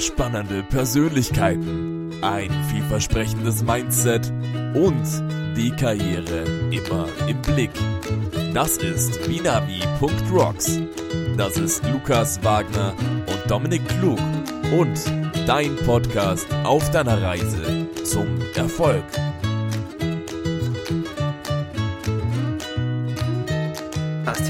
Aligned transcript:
spannende 0.00 0.62
Persönlichkeiten, 0.62 2.12
ein 2.22 2.50
vielversprechendes 2.70 3.62
Mindset 3.62 4.32
und 4.74 5.04
die 5.56 5.70
Karriere 5.70 6.44
immer 6.70 7.06
im 7.28 7.40
Blick. 7.42 7.70
Das 8.54 8.78
ist 8.78 9.26
binavi.rocks. 9.26 10.80
Das 11.36 11.56
ist 11.56 11.84
Lukas 11.84 12.42
Wagner 12.42 12.94
und 13.26 13.50
Dominik 13.50 13.86
Klug 13.88 14.18
und 14.72 14.98
dein 15.46 15.76
Podcast 15.76 16.46
auf 16.64 16.90
deiner 16.90 17.20
Reise 17.22 17.88
zum 18.04 18.26
Erfolg. 18.54 19.04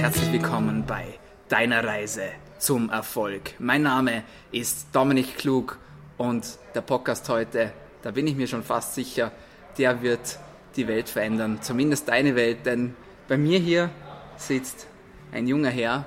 Herzlich 0.00 0.32
willkommen 0.32 0.84
bei 0.86 1.04
deiner 1.48 1.84
Reise 1.84 2.22
zum 2.60 2.90
Erfolg. 2.90 3.54
Mein 3.58 3.82
Name 3.82 4.22
ist 4.52 4.88
Dominik 4.92 5.38
Klug 5.38 5.78
und 6.18 6.44
der 6.74 6.82
Podcast 6.82 7.26
heute, 7.30 7.72
da 8.02 8.10
bin 8.10 8.26
ich 8.26 8.36
mir 8.36 8.46
schon 8.46 8.62
fast 8.62 8.94
sicher, 8.94 9.32
der 9.78 10.02
wird 10.02 10.38
die 10.76 10.86
Welt 10.86 11.08
verändern, 11.08 11.60
zumindest 11.62 12.08
deine 12.08 12.36
Welt, 12.36 12.66
denn 12.66 12.94
bei 13.28 13.38
mir 13.38 13.58
hier 13.58 13.88
sitzt 14.36 14.86
ein 15.32 15.48
junger 15.48 15.70
Herr, 15.70 16.04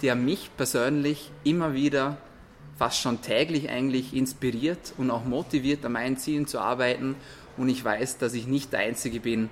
der 0.00 0.14
mich 0.14 0.50
persönlich 0.56 1.30
immer 1.44 1.74
wieder 1.74 2.16
fast 2.78 2.98
schon 2.98 3.20
täglich 3.20 3.68
eigentlich 3.68 4.14
inspiriert 4.14 4.94
und 4.96 5.10
auch 5.10 5.24
motiviert, 5.24 5.84
an 5.84 5.92
meinen 5.92 6.16
Zielen 6.16 6.46
zu 6.46 6.60
arbeiten. 6.60 7.14
Und 7.58 7.68
ich 7.68 7.84
weiß, 7.84 8.16
dass 8.16 8.32
ich 8.32 8.46
nicht 8.46 8.72
der 8.72 8.80
Einzige 8.80 9.20
bin, 9.20 9.50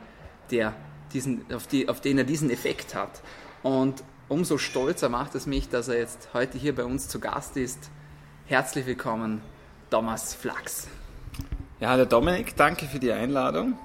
der 0.50 0.74
diesen, 1.12 1.44
auf, 1.52 1.66
die, 1.66 1.90
auf 1.90 2.00
den 2.00 2.16
er 2.16 2.24
diesen 2.24 2.48
Effekt 2.48 2.94
hat. 2.94 3.20
Und 3.62 4.02
umso 4.28 4.58
stolzer 4.58 5.08
macht 5.08 5.34
es 5.34 5.46
mich, 5.46 5.68
dass 5.68 5.88
er 5.88 5.98
jetzt 5.98 6.28
heute 6.34 6.58
hier 6.58 6.74
bei 6.74 6.84
uns 6.84 7.08
zu 7.08 7.18
Gast 7.18 7.56
ist. 7.56 7.90
Herzlich 8.46 8.86
willkommen, 8.86 9.40
Thomas 9.90 10.34
Flachs. 10.34 10.86
Ja, 11.80 11.90
hallo 11.90 12.04
Dominik, 12.04 12.56
danke 12.56 12.86
für 12.86 12.98
die 12.98 13.12
Einladung. 13.12 13.78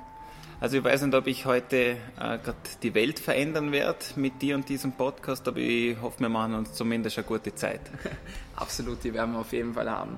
Also 0.59 0.77
ich 0.77 0.83
weiß 0.83 1.01
nicht, 1.03 1.13
ob 1.13 1.27
ich 1.27 1.45
heute 1.45 1.77
äh, 1.77 1.97
gerade 2.17 2.55
die 2.81 2.93
Welt 2.93 3.19
verändern 3.19 3.71
werde 3.71 3.99
mit 4.15 4.41
dir 4.41 4.55
und 4.55 4.69
diesem 4.69 4.93
Podcast, 4.93 5.47
aber 5.47 5.57
ich 5.57 5.99
hoffe, 6.01 6.21
wir 6.21 6.29
machen 6.29 6.53
uns 6.55 6.73
zumindest 6.73 7.17
eine 7.17 7.27
gute 7.27 7.53
Zeit. 7.53 7.81
Absolut, 8.55 9.03
die 9.03 9.13
werden 9.13 9.33
wir 9.33 9.39
auf 9.39 9.51
jeden 9.51 9.73
Fall 9.73 9.89
haben. 9.89 10.17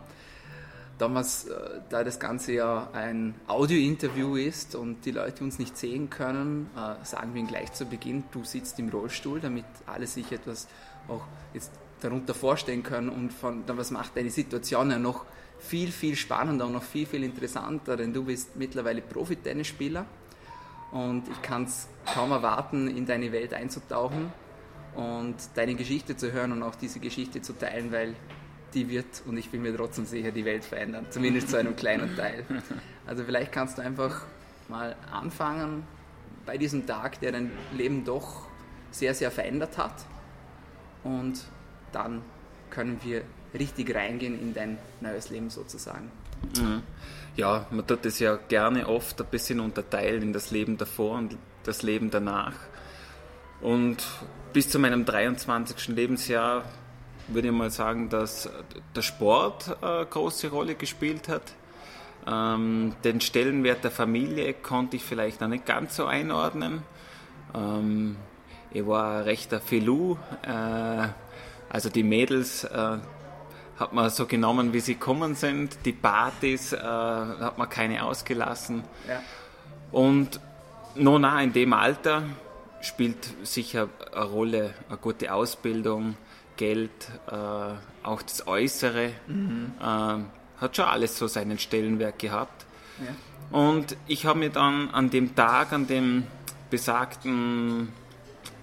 Damals, 0.98 1.46
äh, 1.46 1.82
da 1.90 2.04
das 2.04 2.20
Ganze 2.20 2.54
ja 2.54 2.90
ein 2.94 3.36
Audio-Interview 3.48 4.38
ist 4.38 4.76
und 4.76 5.06
die 5.06 5.12
Leute 5.12 5.44
uns 5.44 5.60
nicht 5.60 5.78
sehen 5.78 6.10
können, 6.10 6.70
äh, 6.76 7.04
sagen 7.06 7.34
wir 7.34 7.40
Ihnen 7.40 7.50
gleich 7.50 7.74
zu 7.74 7.86
Beginn, 7.86 8.24
du 8.32 8.44
sitzt 8.46 8.80
im 8.80 8.90
Rollstuhl, 8.90 9.42
damit 9.42 9.66
alle 9.86 10.08
sich 10.08 10.32
etwas 10.32 10.68
auch 11.10 11.24
jetzt 11.54 11.72
darunter 12.02 12.34
vorstellen 12.34 12.84
können 12.84 13.10
und 13.10 13.34
von, 13.34 13.64
was 13.68 13.92
macht 13.92 14.16
deine 14.16 14.30
Situation 14.30 14.92
ja 14.92 15.00
noch 15.00 15.26
viel, 15.60 15.92
viel 15.92 16.16
spannender 16.16 16.66
und 16.66 16.74
noch 16.74 16.84
viel, 16.84 17.06
viel 17.06 17.24
interessanter, 17.24 17.98
denn 17.98 18.14
du 18.14 18.24
bist 18.24 18.56
mittlerweile 18.56 19.02
Profi-Tennisspieler 19.02 20.06
und 20.92 21.28
ich 21.28 21.42
kann 21.42 21.64
es 21.64 21.88
kaum 22.14 22.32
erwarten, 22.32 22.88
in 22.88 23.06
deine 23.06 23.32
Welt 23.32 23.54
einzutauchen 23.54 24.32
und 24.96 25.36
deine 25.56 25.76
Geschichte 25.76 26.16
zu 26.16 26.32
hören 26.32 26.52
und 26.52 26.64
auch 26.64 26.76
diese 26.76 27.00
Geschichte 27.00 27.42
zu 27.42 27.54
teilen, 27.54 27.92
weil 27.92 28.16
die 28.76 28.90
wird, 28.90 29.24
und 29.26 29.38
ich 29.38 29.50
bin 29.50 29.62
mir 29.62 29.76
trotzdem 29.76 30.06
sicher, 30.06 30.32
die 30.32 30.46
Welt 30.46 30.64
verändern. 30.64 31.06
Zumindest 31.10 31.50
zu 31.50 31.58
einem 31.58 31.76
kleinen 31.76 32.16
Teil. 32.16 32.46
Also 33.08 33.24
vielleicht 33.24 33.52
kannst 33.52 33.78
du 33.78 33.84
einfach 33.84 34.26
mal 34.68 34.96
anfangen 35.12 35.84
bei 36.44 36.58
diesem 36.58 36.88
Tag, 36.88 37.20
der 37.20 37.34
dein 37.34 37.52
Leben 37.78 38.04
doch 38.04 38.48
sehr, 38.90 39.14
sehr 39.14 39.30
verändert 39.30 39.78
hat. 39.78 39.94
Und 41.04 41.44
dann 41.92 42.24
können 42.72 43.00
wir 43.04 43.22
richtig 43.54 43.94
reingehen 43.94 44.42
in 44.42 44.56
dein 44.56 44.80
neues 45.02 45.30
Leben 45.30 45.52
sozusagen. 45.52 46.12
Mhm. 46.58 46.82
Ja, 47.36 47.68
man 47.70 47.86
tut 47.86 48.06
das 48.06 48.18
ja 48.18 48.38
gerne 48.38 48.88
oft 48.88 49.22
ein 49.22 49.28
bisschen 49.28 49.60
unterteilen 49.60 50.24
in 50.24 50.34
das 50.34 50.50
Leben 50.50 50.78
davor 50.78 51.18
und 51.20 51.38
das 51.64 51.84
Leben 51.84 52.10
danach. 52.10 52.56
Und 53.62 54.04
bis 54.54 54.70
zu 54.70 54.80
meinem 54.80 55.06
23. 55.06 55.90
Lebensjahr 55.90 56.64
würde 57.28 57.48
ich 57.48 57.54
mal 57.54 57.70
sagen, 57.70 58.10
dass 58.10 58.50
der 58.96 59.02
Sport 59.02 59.78
eine 59.82 60.06
große 60.06 60.50
Rolle 60.50 60.76
gespielt 60.76 61.28
hat. 61.28 61.54
Ähm, 62.28 62.94
den 63.04 63.22
Stellenwert 63.22 63.84
der 63.84 63.92
Familie 63.92 64.54
konnte 64.54 64.96
ich 64.96 65.04
vielleicht 65.04 65.42
noch 65.42 65.48
nicht 65.48 65.66
ganz 65.66 65.96
so 65.96 66.06
einordnen. 66.06 66.82
Ähm, 67.54 68.18
ich 68.72 68.86
war 68.86 69.20
ein 69.20 69.24
rechter 69.24 69.60
Filou, 69.60 70.18
äh, 70.42 71.08
also 71.70 71.90
die 71.90 72.04
Mädels 72.04 72.64
äh, 72.64 72.98
hat 73.78 73.94
man 73.94 74.10
so 74.10 74.26
genommen, 74.26 74.74
wie 74.74 74.80
sie 74.80 74.94
gekommen 74.94 75.36
sind. 75.36 75.78
Die 75.86 75.92
Partys 75.92 76.74
äh, 76.74 76.78
hat 76.80 77.58
man 77.58 77.70
keine 77.70 78.04
ausgelassen. 78.04 78.84
Ja. 79.08 79.22
Und 79.92 80.40
nah 80.96 81.42
in 81.42 81.54
dem 81.54 81.74
Alter 81.74 82.24
spielt 82.82 83.18
sicher 83.44 83.90
eine 84.14 84.24
Rolle 84.24 84.74
eine 84.88 84.98
gute 84.98 85.34
Ausbildung, 85.34 86.16
Geld, 86.58 86.92
äh, 87.28 87.36
auch 88.04 88.22
das 88.22 88.48
Äußere, 88.48 89.12
mhm. 89.28 89.74
äh, 89.80 90.62
hat 90.62 90.76
schon 90.76 90.86
alles 90.86 91.18
so 91.18 91.28
seinen 91.28 91.60
Stellenwert 91.60 92.20
gehabt. 92.20 92.66
Ja. 93.00 93.58
Und 93.58 93.96
ich 94.08 94.26
habe 94.26 94.40
mir 94.40 94.50
dann 94.50 94.90
an 94.90 95.10
dem 95.10 95.36
Tag, 95.36 95.74
an 95.74 95.88
dem 95.88 96.26
besagten, 96.70 97.90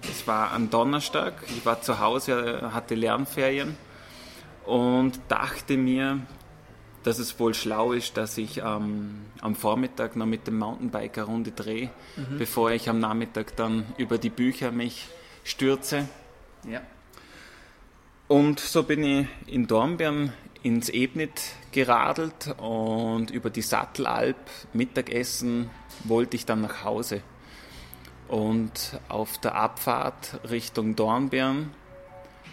es 0.09 0.27
war 0.27 0.51
am 0.51 0.69
Donnerstag, 0.69 1.33
ich 1.47 1.65
war 1.65 1.81
zu 1.81 1.99
Hause, 1.99 2.71
hatte 2.73 2.95
Lernferien 2.95 3.77
und 4.65 5.19
dachte 5.29 5.77
mir, 5.77 6.19
dass 7.03 7.19
es 7.19 7.39
wohl 7.39 7.53
schlau 7.53 7.91
ist, 7.91 8.17
dass 8.17 8.37
ich 8.37 8.59
ähm, 8.59 9.25
am 9.41 9.55
Vormittag 9.55 10.15
noch 10.15 10.25
mit 10.25 10.47
dem 10.47 10.57
Mountainbike 10.57 11.17
eine 11.17 11.27
Runde 11.27 11.51
drehe, 11.51 11.89
mhm. 12.15 12.37
bevor 12.37 12.71
ich 12.71 12.89
am 12.89 12.99
Nachmittag 12.99 13.55
dann 13.55 13.85
über 13.97 14.17
die 14.17 14.29
Bücher 14.29 14.71
mich 14.71 15.07
stürze. 15.43 16.07
Ja. 16.67 16.81
Und 18.27 18.59
so 18.59 18.83
bin 18.83 19.03
ich 19.03 19.27
in 19.47 19.67
Dornbirn 19.67 20.33
ins 20.63 20.89
Ebnit 20.89 21.41
geradelt 21.71 22.55
und 22.57 23.31
über 23.31 23.49
die 23.49 23.61
Sattelalp 23.61 24.37
Mittagessen 24.71 25.69
wollte 26.05 26.37
ich 26.37 26.45
dann 26.45 26.61
nach 26.61 26.83
Hause. 26.83 27.21
Und 28.29 28.99
auf 29.09 29.37
der 29.39 29.55
Abfahrt 29.55 30.39
Richtung 30.49 30.95
Dornbirn 30.95 31.71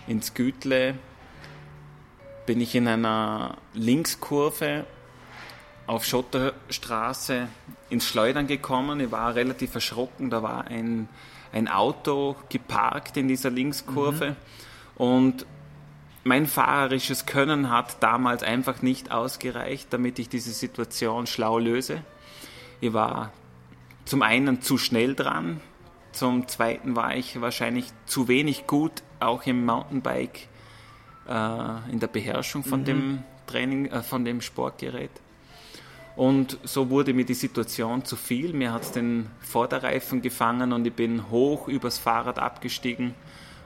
ins 0.09 0.35
Gütle 0.35 0.99
bin 2.47 2.61
ich 2.61 2.75
in 2.75 2.89
einer 2.89 3.57
Linkskurve 3.75 4.85
auf 5.87 6.05
Schotterstraße 6.05 7.49
ins 7.91 8.07
Schleudern 8.07 8.49
gekommen. 8.49 8.99
Ich 9.01 9.11
war 9.13 9.37
relativ 9.37 9.75
erschrocken. 9.75 10.31
Da 10.31 10.43
war 10.43 10.67
ein, 10.67 11.09
ein 11.53 11.69
Auto 11.69 12.35
geparkt 12.49 13.17
in 13.17 13.29
dieser 13.29 13.51
Linkskurve. 13.51 14.31
Mhm. 14.31 14.37
Und 14.97 15.47
mein 16.25 16.47
fahrerisches 16.47 17.27
Können 17.27 17.71
hat 17.71 18.03
damals 18.03 18.43
einfach 18.43 18.83
nicht 18.83 19.11
ausgereicht, 19.11 19.93
damit 19.93 20.19
ich 20.19 20.29
diese 20.29 20.53
Situation 20.53 21.27
schlau 21.27 21.59
löse. 21.59 22.03
Ich 22.81 22.93
war 22.93 23.33
zum 24.05 24.23
einen 24.23 24.61
zu 24.61 24.77
schnell 24.77 25.15
dran, 25.15 25.61
zum 26.13 26.49
zweiten 26.49 26.97
war 26.97 27.15
ich 27.17 27.41
wahrscheinlich 27.41 27.87
zu 28.07 28.29
wenig 28.29 28.67
gut, 28.67 29.03
auch 29.21 29.47
im 29.47 29.65
Mountainbike, 29.65 30.49
äh, 31.29 31.93
in 31.93 32.01
der 32.01 32.09
Beherrschung 32.09 32.65
von 32.65 32.81
mhm. 32.81 32.85
dem 32.85 33.23
Training, 33.47 33.87
äh, 33.87 34.03
von 34.03 34.25
dem 34.25 34.41
Sportgerät. 34.41 35.11
Und 36.17 36.59
so 36.65 36.91
wurde 36.91 37.15
mir 37.15 37.25
die 37.25 37.35
Situation 37.35 38.05
zu 38.05 38.17
viel. 38.17 38.53
Mir 38.53 38.73
hat 38.73 38.83
es 38.83 38.93
den 38.93 39.31
Vorderreifen 39.39 40.21
gefangen 40.21 40.73
und 40.73 40.87
ich 40.87 40.93
bin 40.93 41.31
hoch 41.31 41.69
übers 41.69 41.99
Fahrrad 41.99 42.39
abgestiegen 42.39 43.15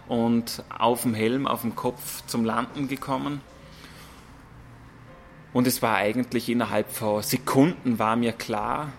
und 0.09 0.63
auf 0.69 1.03
dem 1.03 1.15
Helm, 1.15 1.47
auf 1.47 1.63
dem 1.63 1.75
Kopf 1.75 2.25
zum 2.27 2.45
Landen 2.45 2.89
gekommen. 2.89 3.41
Und 5.53 5.67
es 5.67 5.83
war 5.83 5.97
eigentlich 5.97 6.49
innerhalb 6.49 6.91
von 6.91 7.23
Sekunden 7.23 7.99
war 7.99 8.17
mir 8.17 8.33
klar, 8.33 8.93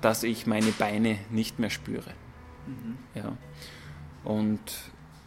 dass 0.00 0.22
ich 0.22 0.46
meine 0.46 0.72
Beine 0.72 1.18
nicht 1.30 1.58
mehr 1.58 1.70
spüre. 1.70 2.10
Mhm. 2.66 2.98
Ja. 3.14 3.36
Und 4.24 4.60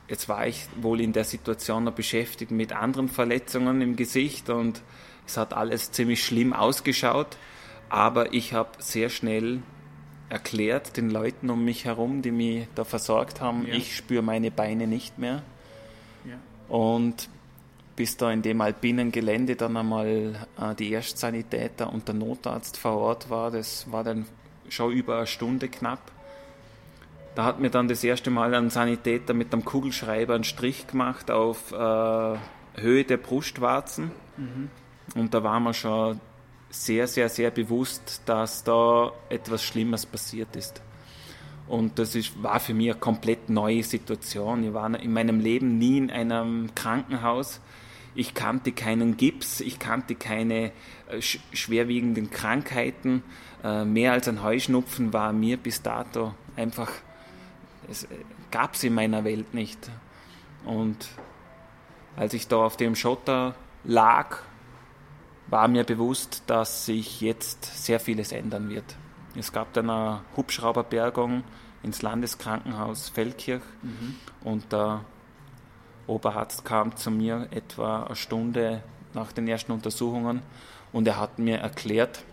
jetzt 0.07 0.29
war 0.29 0.47
ich 0.47 0.67
wohl 0.75 1.01
in 1.01 1.13
der 1.13 1.23
Situation 1.23 1.85
noch 1.85 1.93
beschäftigt 1.93 2.51
mit 2.51 2.73
anderen 2.73 3.09
Verletzungen 3.09 3.81
im 3.81 3.95
Gesicht 3.95 4.49
und 4.49 4.81
es 5.25 5.37
hat 5.37 5.53
alles 5.53 5.91
ziemlich 5.91 6.23
schlimm 6.23 6.53
ausgeschaut, 6.53 7.37
aber 7.89 8.33
ich 8.33 8.53
habe 8.53 8.69
sehr 8.77 9.09
schnell 9.09 9.61
erklärt 10.29 10.97
den 10.97 11.09
Leuten 11.09 11.49
um 11.49 11.63
mich 11.63 11.85
herum, 11.85 12.21
die 12.21 12.31
mich 12.31 12.67
da 12.75 12.83
versorgt 12.83 13.41
haben, 13.41 13.67
ja. 13.67 13.75
ich 13.75 13.95
spüre 13.95 14.21
meine 14.21 14.51
Beine 14.51 14.87
nicht 14.87 15.19
mehr. 15.19 15.43
Ja. 16.25 16.37
Und 16.67 17.29
bis 17.95 18.17
da 18.17 18.31
in 18.31 18.41
dem 18.41 18.59
alpinen 18.61 19.11
Gelände 19.11 19.55
dann 19.55 19.77
einmal 19.77 20.35
äh, 20.59 20.75
die 20.75 20.91
Erstsanitäter 20.91 21.91
und 21.91 22.07
der 22.07 22.15
Notarzt 22.15 22.77
vor 22.77 22.97
Ort 22.97 23.29
war, 23.29 23.51
das 23.51 23.89
war 23.91 24.03
dann 24.03 24.25
schon 24.69 24.91
über 24.91 25.17
eine 25.17 25.27
Stunde 25.27 25.69
knapp. 25.69 26.11
Da 27.35 27.43
hat 27.43 27.59
mir 27.59 27.69
dann 27.69 27.87
das 27.87 28.03
erste 28.03 28.31
Mal 28.31 28.53
ein 28.53 28.69
Sanitäter 28.69 29.33
mit 29.33 29.53
einem 29.53 29.65
Kugelschreiber 29.65 30.35
einen 30.35 30.43
Strich 30.43 30.87
gemacht 30.87 31.31
auf 31.31 31.71
äh, 31.71 32.37
Höhe 32.77 33.03
der 33.03 33.17
Brustwarzen. 33.17 34.11
Mhm. 34.37 34.69
Und 35.15 35.33
da 35.33 35.43
war 35.43 35.59
mir 35.59 35.73
schon 35.73 36.19
sehr, 36.83 37.07
sehr, 37.07 37.29
sehr 37.29 37.51
bewusst, 37.51 38.21
dass 38.25 38.63
da 38.63 39.11
etwas 39.29 39.63
Schlimmes 39.63 40.05
passiert 40.05 40.55
ist. 40.55 40.81
Und 41.67 41.97
das 41.97 42.15
ist, 42.15 42.41
war 42.43 42.59
für 42.59 42.73
mich 42.73 42.91
eine 42.91 42.99
komplett 42.99 43.49
neue 43.49 43.83
Situation. 43.83 44.63
Ich 44.63 44.73
war 44.73 44.99
in 44.99 45.13
meinem 45.13 45.39
Leben 45.39 45.77
nie 45.77 45.97
in 45.97 46.11
einem 46.11 46.75
Krankenhaus. 46.75 47.59
Ich 48.13 48.33
kannte 48.33 48.71
keinen 48.71 49.17
Gips, 49.17 49.59
ich 49.61 49.79
kannte 49.79 50.15
keine 50.15 50.71
äh, 51.09 51.21
sch 51.21 51.39
schwerwiegenden 51.53 52.29
Krankheiten. 52.29 53.23
Äh, 53.63 53.83
mehr 53.83 54.13
als 54.13 54.27
ein 54.27 54.43
Heuschnupfen 54.43 55.11
war 55.11 55.33
mir 55.33 55.57
bis 55.57 55.81
dato 55.81 56.33
einfach, 56.55 56.91
es 57.89 58.03
äh, 58.03 58.07
gab 58.51 58.75
es 58.75 58.83
in 58.83 58.93
meiner 58.93 59.23
Welt 59.23 59.53
nicht. 59.53 59.89
Und 60.65 61.09
als 62.15 62.33
ich 62.33 62.47
da 62.47 62.57
auf 62.57 62.77
dem 62.77 62.95
Schotter 62.95 63.55
lag, 63.83 64.37
war 65.47 65.67
mir 65.67 65.83
bewusst, 65.83 66.43
dass 66.47 66.85
sich 66.85 67.21
jetzt 67.21 67.65
sehr 67.85 67.99
vieles 67.99 68.31
ändern 68.31 68.69
wird. 68.69 68.95
Es 69.37 69.51
gab 69.51 69.73
dann 69.73 69.89
eine 69.89 70.21
Hubschrauberbergung 70.35 71.43
ins 71.83 72.01
Landeskrankenhaus 72.01 73.09
Feldkirch 73.09 73.61
mhm. 73.81 74.15
und 74.43 74.71
der 74.71 75.05
Oberarzt 76.07 76.65
kam 76.65 76.95
zu 76.95 77.11
mir 77.11 77.47
etwa 77.51 78.03
eine 78.03 78.15
Stunde 78.15 78.83
nach 79.13 79.31
den 79.31 79.47
ersten 79.47 79.71
Untersuchungen 79.71 80.41
und 80.91 81.07
er 81.07 81.19
hat 81.19 81.39
mir 81.39 81.57
erklärt, 81.57 82.23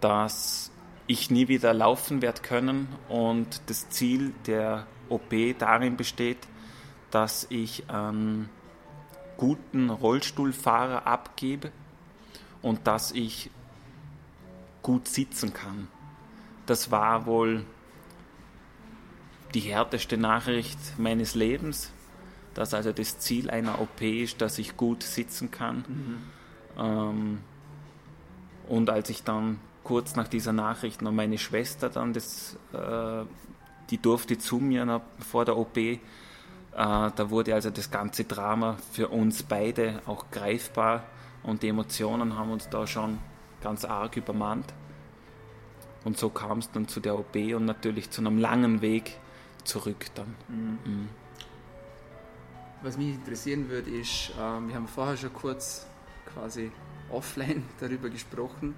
dass 0.00 0.70
ich 1.06 1.30
nie 1.30 1.48
wieder 1.48 1.72
laufen 1.72 2.20
werde 2.20 2.42
können 2.42 2.88
und 3.08 3.62
das 3.66 3.88
Ziel 3.88 4.34
der 4.46 4.86
OP 5.08 5.34
darin 5.58 5.96
besteht, 5.96 6.46
dass 7.10 7.46
ich 7.48 7.88
einen 7.88 8.50
guten 9.36 9.88
Rollstuhlfahrer 9.88 11.06
abgebe 11.06 11.72
und 12.62 12.86
dass 12.86 13.12
ich 13.12 13.50
gut 14.82 15.08
sitzen 15.08 15.52
kann. 15.52 15.88
Das 16.66 16.90
war 16.90 17.26
wohl 17.26 17.64
die 19.54 19.60
härteste 19.60 20.16
Nachricht 20.16 20.78
meines 20.98 21.34
Lebens, 21.34 21.90
dass 22.54 22.74
also 22.74 22.92
das 22.92 23.18
Ziel 23.18 23.50
einer 23.50 23.80
OP 23.80 24.02
ist, 24.02 24.40
dass 24.40 24.58
ich 24.58 24.76
gut 24.76 25.02
sitzen 25.02 25.50
kann. 25.50 25.84
Mhm. 25.88 26.18
Ähm, 26.78 27.38
und 28.68 28.90
als 28.90 29.10
ich 29.10 29.24
dann 29.24 29.58
kurz 29.84 30.16
nach 30.16 30.28
dieser 30.28 30.52
Nachricht 30.52 31.00
noch 31.00 31.12
meine 31.12 31.38
Schwester 31.38 31.88
dann, 31.88 32.12
das, 32.12 32.56
äh, 32.72 33.24
die 33.90 33.98
durfte 33.98 34.36
zu 34.36 34.58
mir 34.58 34.84
noch 34.84 35.02
vor 35.26 35.46
der 35.46 35.56
OP, 35.56 35.76
äh, 35.78 35.98
da 36.74 37.30
wurde 37.30 37.54
also 37.54 37.70
das 37.70 37.90
ganze 37.90 38.24
Drama 38.24 38.76
für 38.92 39.08
uns 39.08 39.42
beide 39.42 40.02
auch 40.06 40.30
greifbar 40.30 41.04
und 41.42 41.62
die 41.62 41.68
Emotionen 41.68 42.36
haben 42.36 42.50
uns 42.50 42.68
da 42.68 42.86
schon 42.86 43.18
ganz 43.60 43.84
arg 43.84 44.16
übermannt. 44.16 44.72
Und 46.04 46.18
so 46.18 46.30
kam 46.30 46.58
es 46.58 46.70
dann 46.70 46.88
zu 46.88 47.00
der 47.00 47.18
OP 47.18 47.34
und 47.34 47.64
natürlich 47.64 48.10
zu 48.10 48.20
einem 48.20 48.38
langen 48.38 48.80
Weg 48.80 49.16
zurück 49.64 50.06
dann. 50.14 50.34
Mhm. 50.48 50.78
Mhm. 50.84 51.08
Was 52.82 52.96
mich 52.96 53.08
interessieren 53.08 53.68
würde, 53.68 53.90
ist, 53.90 54.30
äh, 54.30 54.38
wir 54.38 54.74
haben 54.74 54.86
vorher 54.86 55.16
schon 55.16 55.32
kurz 55.32 55.86
quasi 56.32 56.70
offline 57.10 57.64
darüber 57.80 58.08
gesprochen. 58.08 58.74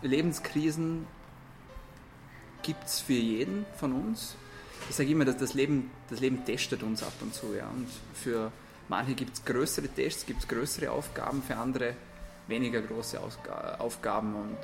Lebenskrisen 0.00 1.06
gibt 2.62 2.84
es 2.84 3.00
für 3.00 3.12
jeden 3.12 3.66
von 3.76 3.92
uns. 3.92 4.36
Ich 4.88 4.96
sage 4.96 5.10
immer, 5.10 5.24
dass 5.24 5.36
das 5.36 5.54
Leben, 5.54 5.90
das 6.08 6.20
Leben 6.20 6.44
testet 6.44 6.82
uns 6.82 7.02
ab 7.02 7.12
und 7.20 7.34
zu. 7.34 7.54
Ja. 7.54 7.68
Und 7.68 7.88
für 8.14 8.50
manche 8.88 9.14
gibt 9.14 9.34
es 9.34 9.44
größere 9.44 9.88
Tests, 9.88 10.26
gibt 10.26 10.40
es 10.40 10.48
größere 10.48 10.90
Aufgaben, 10.90 11.42
für 11.42 11.56
andere 11.56 11.94
weniger 12.46 12.80
große 12.80 13.20
Aufgaben. 13.78 14.34
Und 14.34 14.58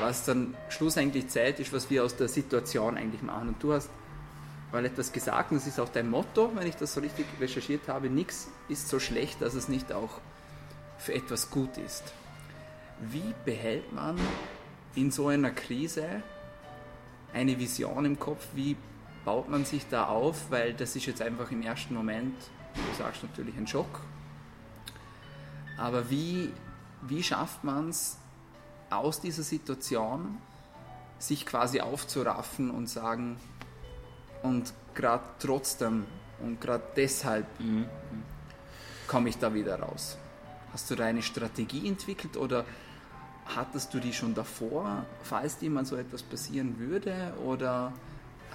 was 0.00 0.24
dann 0.24 0.54
schlussendlich 0.68 1.28
zählt, 1.28 1.60
ist, 1.60 1.72
was 1.72 1.88
wir 1.90 2.04
aus 2.04 2.16
der 2.16 2.28
Situation 2.28 2.96
eigentlich 2.96 3.22
machen. 3.22 3.48
Und 3.48 3.62
du 3.62 3.72
hast 3.72 3.90
mal 4.72 4.84
etwas 4.84 5.12
gesagt, 5.12 5.50
und 5.50 5.58
das 5.58 5.66
ist 5.66 5.80
auch 5.80 5.88
dein 5.88 6.10
Motto, 6.10 6.50
wenn 6.54 6.66
ich 6.66 6.76
das 6.76 6.94
so 6.94 7.00
richtig 7.00 7.26
recherchiert 7.40 7.88
habe, 7.88 8.10
nichts 8.10 8.48
ist 8.68 8.88
so 8.88 8.98
schlecht, 8.98 9.40
dass 9.40 9.54
es 9.54 9.68
nicht 9.68 9.92
auch 9.92 10.20
für 10.98 11.14
etwas 11.14 11.50
gut 11.50 11.78
ist. 11.78 12.12
Wie 13.00 13.34
behält 13.44 13.92
man 13.92 14.18
in 14.94 15.10
so 15.10 15.28
einer 15.28 15.52
Krise 15.52 16.22
eine 17.32 17.58
Vision 17.58 18.04
im 18.04 18.18
Kopf? 18.18 18.44
Wie 18.54 18.76
baut 19.24 19.48
man 19.48 19.64
sich 19.64 19.86
da 19.88 20.06
auf? 20.06 20.50
Weil 20.50 20.74
das 20.74 20.96
ist 20.96 21.06
jetzt 21.06 21.22
einfach 21.22 21.50
im 21.52 21.62
ersten 21.62 21.94
Moment, 21.94 22.34
du 22.78 22.96
sagst 22.96 23.22
natürlich 23.22 23.56
ein 23.56 23.66
Schock. 23.66 24.00
Aber 25.76 26.10
wie, 26.10 26.52
wie 27.02 27.22
schafft 27.22 27.64
man 27.64 27.90
es 27.90 28.18
aus 28.90 29.20
dieser 29.20 29.42
Situation, 29.42 30.38
sich 31.18 31.46
quasi 31.46 31.80
aufzuraffen 31.80 32.70
und 32.70 32.88
sagen, 32.88 33.38
und 34.42 34.72
gerade 34.94 35.24
trotzdem 35.38 36.06
und 36.40 36.60
gerade 36.60 36.84
deshalb 36.96 37.46
mhm. 37.60 37.86
komme 39.06 39.28
ich 39.28 39.38
da 39.38 39.52
wieder 39.52 39.80
raus. 39.80 40.16
Hast 40.72 40.90
du 40.90 40.94
da 40.94 41.04
eine 41.04 41.22
Strategie 41.22 41.88
entwickelt 41.88 42.36
oder 42.36 42.64
hattest 43.56 43.94
du 43.94 43.98
die 43.98 44.12
schon 44.12 44.34
davor, 44.34 45.04
falls 45.22 45.58
dir 45.58 45.70
mal 45.70 45.84
so 45.84 45.96
etwas 45.96 46.22
passieren 46.22 46.78
würde? 46.78 47.32
Oder 47.44 47.92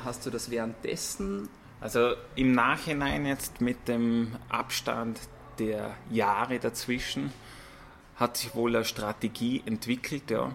hast 0.05 0.25
du 0.25 0.29
das 0.29 0.49
währenddessen? 0.49 1.49
Also 1.83 2.15
im 2.35 2.53
Nachhinein 2.53 3.25
jetzt 3.25 3.59
mit 3.59 3.89
dem 3.89 4.37
Abstand 4.47 5.19
der 5.59 5.93
Jahre 6.09 6.57
dazwischen 6.57 7.33
hat 8.15 8.37
sich 8.37 8.55
wohl 8.55 8.73
eine 8.73 8.85
Strategie 8.85 9.61
entwickelt, 9.65 10.31
ja. 10.31 10.53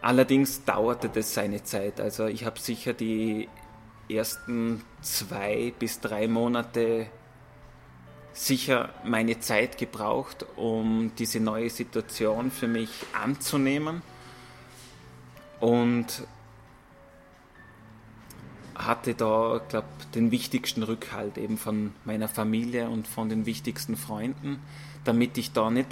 Allerdings 0.00 0.64
dauerte 0.64 1.10
das 1.10 1.34
seine 1.34 1.62
Zeit. 1.62 2.00
Also 2.00 2.24
ich 2.24 2.46
habe 2.46 2.58
sicher 2.58 2.94
die 2.94 3.50
ersten 4.08 4.82
zwei 5.02 5.74
bis 5.78 6.00
drei 6.00 6.26
Monate 6.26 7.08
sicher 8.32 8.94
meine 9.04 9.40
Zeit 9.40 9.76
gebraucht, 9.76 10.46
um 10.56 11.12
diese 11.18 11.38
neue 11.38 11.68
Situation 11.68 12.50
für 12.50 12.66
mich 12.66 12.90
anzunehmen 13.12 14.00
und 15.60 16.26
hatte 18.76 19.14
da, 19.14 19.60
glaube 19.68 19.86
den 20.14 20.30
wichtigsten 20.30 20.82
Rückhalt 20.82 21.38
eben 21.38 21.58
von 21.58 21.92
meiner 22.04 22.28
Familie 22.28 22.88
und 22.88 23.08
von 23.08 23.28
den 23.28 23.46
wichtigsten 23.46 23.96
Freunden, 23.96 24.60
damit 25.04 25.38
ich 25.38 25.52
da 25.52 25.70
nicht 25.70 25.88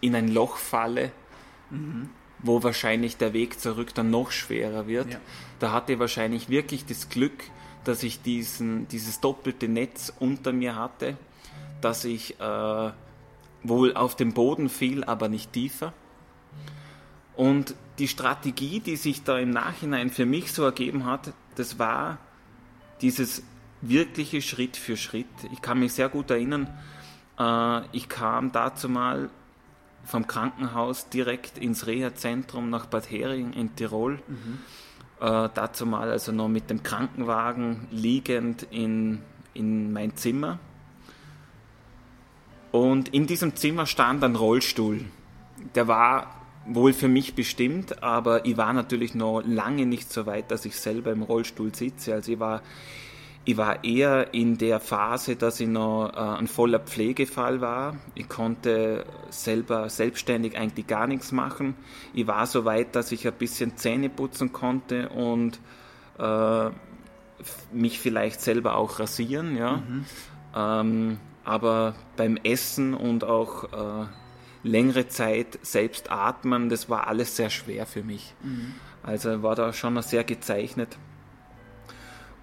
in 0.00 0.14
ein 0.14 0.28
Loch 0.28 0.56
falle, 0.56 1.10
mhm 1.70 2.10
wo 2.40 2.62
wahrscheinlich 2.62 3.16
der 3.16 3.32
Weg 3.32 3.60
zurück 3.60 3.94
dann 3.94 4.10
noch 4.10 4.30
schwerer 4.30 4.86
wird. 4.86 5.12
Ja. 5.12 5.20
Da 5.58 5.72
hatte 5.72 5.94
ich 5.94 5.98
wahrscheinlich 5.98 6.48
wirklich 6.48 6.86
das 6.86 7.08
Glück, 7.08 7.44
dass 7.84 8.02
ich 8.02 8.22
diesen, 8.22 8.86
dieses 8.88 9.20
doppelte 9.20 9.68
Netz 9.68 10.12
unter 10.18 10.52
mir 10.52 10.76
hatte, 10.76 11.16
dass 11.80 12.04
ich 12.04 12.38
äh, 12.40 12.90
wohl 13.62 13.94
auf 13.94 14.14
den 14.14 14.34
Boden 14.34 14.68
fiel, 14.68 15.04
aber 15.04 15.28
nicht 15.28 15.52
tiefer. 15.52 15.92
Und 17.38 17.76
die 18.00 18.08
Strategie, 18.08 18.80
die 18.80 18.96
sich 18.96 19.22
da 19.22 19.38
im 19.38 19.50
Nachhinein 19.50 20.10
für 20.10 20.26
mich 20.26 20.50
so 20.52 20.64
ergeben 20.64 21.06
hat, 21.06 21.32
das 21.54 21.78
war 21.78 22.18
dieses 23.00 23.44
wirkliche 23.80 24.42
Schritt 24.42 24.76
für 24.76 24.96
Schritt. 24.96 25.28
Ich 25.52 25.62
kann 25.62 25.78
mich 25.78 25.92
sehr 25.92 26.08
gut 26.08 26.32
erinnern, 26.32 26.68
äh, 27.38 27.82
ich 27.92 28.08
kam 28.08 28.50
dazu 28.50 28.88
mal 28.88 29.30
vom 30.04 30.26
Krankenhaus 30.26 31.10
direkt 31.10 31.58
ins 31.58 31.86
Reha-Zentrum 31.86 32.70
nach 32.70 32.86
Bad 32.86 33.08
Hering 33.08 33.52
in 33.52 33.76
Tirol. 33.76 34.18
Mhm. 34.26 34.58
Äh, 35.20 35.48
dazu 35.54 35.86
mal 35.86 36.10
also 36.10 36.32
noch 36.32 36.48
mit 36.48 36.70
dem 36.70 36.82
Krankenwagen 36.82 37.86
liegend 37.92 38.64
in, 38.72 39.22
in 39.54 39.92
mein 39.92 40.16
Zimmer. 40.16 40.58
Und 42.72 43.10
in 43.10 43.28
diesem 43.28 43.54
Zimmer 43.54 43.86
stand 43.86 44.24
ein 44.24 44.34
Rollstuhl. 44.34 45.04
Der 45.76 45.86
war 45.86 46.37
wohl 46.68 46.92
für 46.92 47.08
mich 47.08 47.34
bestimmt, 47.34 48.02
aber 48.02 48.44
ich 48.44 48.56
war 48.56 48.72
natürlich 48.72 49.14
noch 49.14 49.42
lange 49.44 49.86
nicht 49.86 50.12
so 50.12 50.26
weit, 50.26 50.50
dass 50.50 50.64
ich 50.64 50.76
selber 50.76 51.12
im 51.12 51.22
Rollstuhl 51.22 51.74
sitze. 51.74 52.14
Also 52.14 52.32
ich 52.32 52.40
war 52.40 52.62
ich 53.48 53.56
war 53.56 53.82
eher 53.82 54.34
in 54.34 54.58
der 54.58 54.78
Phase, 54.78 55.34
dass 55.34 55.58
ich 55.58 55.68
noch 55.68 56.12
äh, 56.12 56.18
ein 56.18 56.48
voller 56.48 56.80
Pflegefall 56.80 57.62
war. 57.62 57.96
Ich 58.14 58.28
konnte 58.28 59.06
selber 59.30 59.88
selbstständig 59.88 60.58
eigentlich 60.58 60.86
gar 60.86 61.06
nichts 61.06 61.32
machen. 61.32 61.74
Ich 62.12 62.26
war 62.26 62.44
so 62.44 62.66
weit, 62.66 62.94
dass 62.94 63.10
ich 63.10 63.26
ein 63.26 63.32
bisschen 63.32 63.78
Zähne 63.78 64.10
putzen 64.10 64.52
konnte 64.52 65.08
und 65.08 65.60
äh, 66.18 66.70
mich 67.72 67.98
vielleicht 68.00 68.42
selber 68.42 68.76
auch 68.76 69.00
rasieren. 69.00 69.56
Ja. 69.56 69.76
Mhm. 69.78 70.04
Ähm, 70.54 71.18
aber 71.44 71.94
beim 72.18 72.36
Essen 72.36 72.92
und 72.92 73.24
auch 73.24 73.64
äh, 73.72 74.06
längere 74.62 75.08
Zeit 75.08 75.58
selbst 75.62 76.10
atmen, 76.10 76.68
das 76.68 76.88
war 76.88 77.06
alles 77.06 77.36
sehr 77.36 77.50
schwer 77.50 77.86
für 77.86 78.02
mich. 78.02 78.34
Mhm. 78.42 78.74
Also 79.02 79.42
war 79.42 79.54
da 79.54 79.72
schon 79.72 80.00
sehr 80.02 80.24
gezeichnet. 80.24 80.98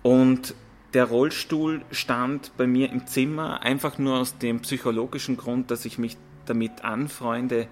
Und 0.01 0.55
der 0.93 1.05
Rollstuhl 1.05 1.81
stand 1.91 2.55
bei 2.57 2.67
mir 2.67 2.91
im 2.91 3.05
Zimmer, 3.05 3.61
einfach 3.61 3.97
nur 3.97 4.19
aus 4.19 4.37
dem 4.37 4.61
psychologischen 4.61 5.35
Grund, 5.35 5.69
dass 5.71 5.83
ich 5.85 5.97
mich 5.97 6.17
damit 6.45 6.83
anfreunde, 6.83 7.67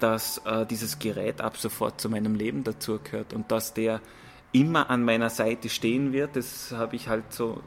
dass 0.00 0.38
äh, 0.46 0.64
dieses 0.66 0.98
Gerät 0.98 1.40
ab 1.40 1.56
sofort 1.56 2.00
zu 2.00 2.08
meinem 2.08 2.34
Leben 2.34 2.64
dazugehört 2.64 3.32
und 3.32 3.50
dass 3.50 3.74
der 3.74 4.00
immer 4.52 4.88
an 4.88 5.04
meiner 5.04 5.30
Seite 5.30 5.68
stehen 5.68 6.12
wird. 6.12 6.36
Das 6.36 6.72
habe 6.72 6.96
ich 6.96 7.08
halt 7.08 7.32
so 7.32 7.60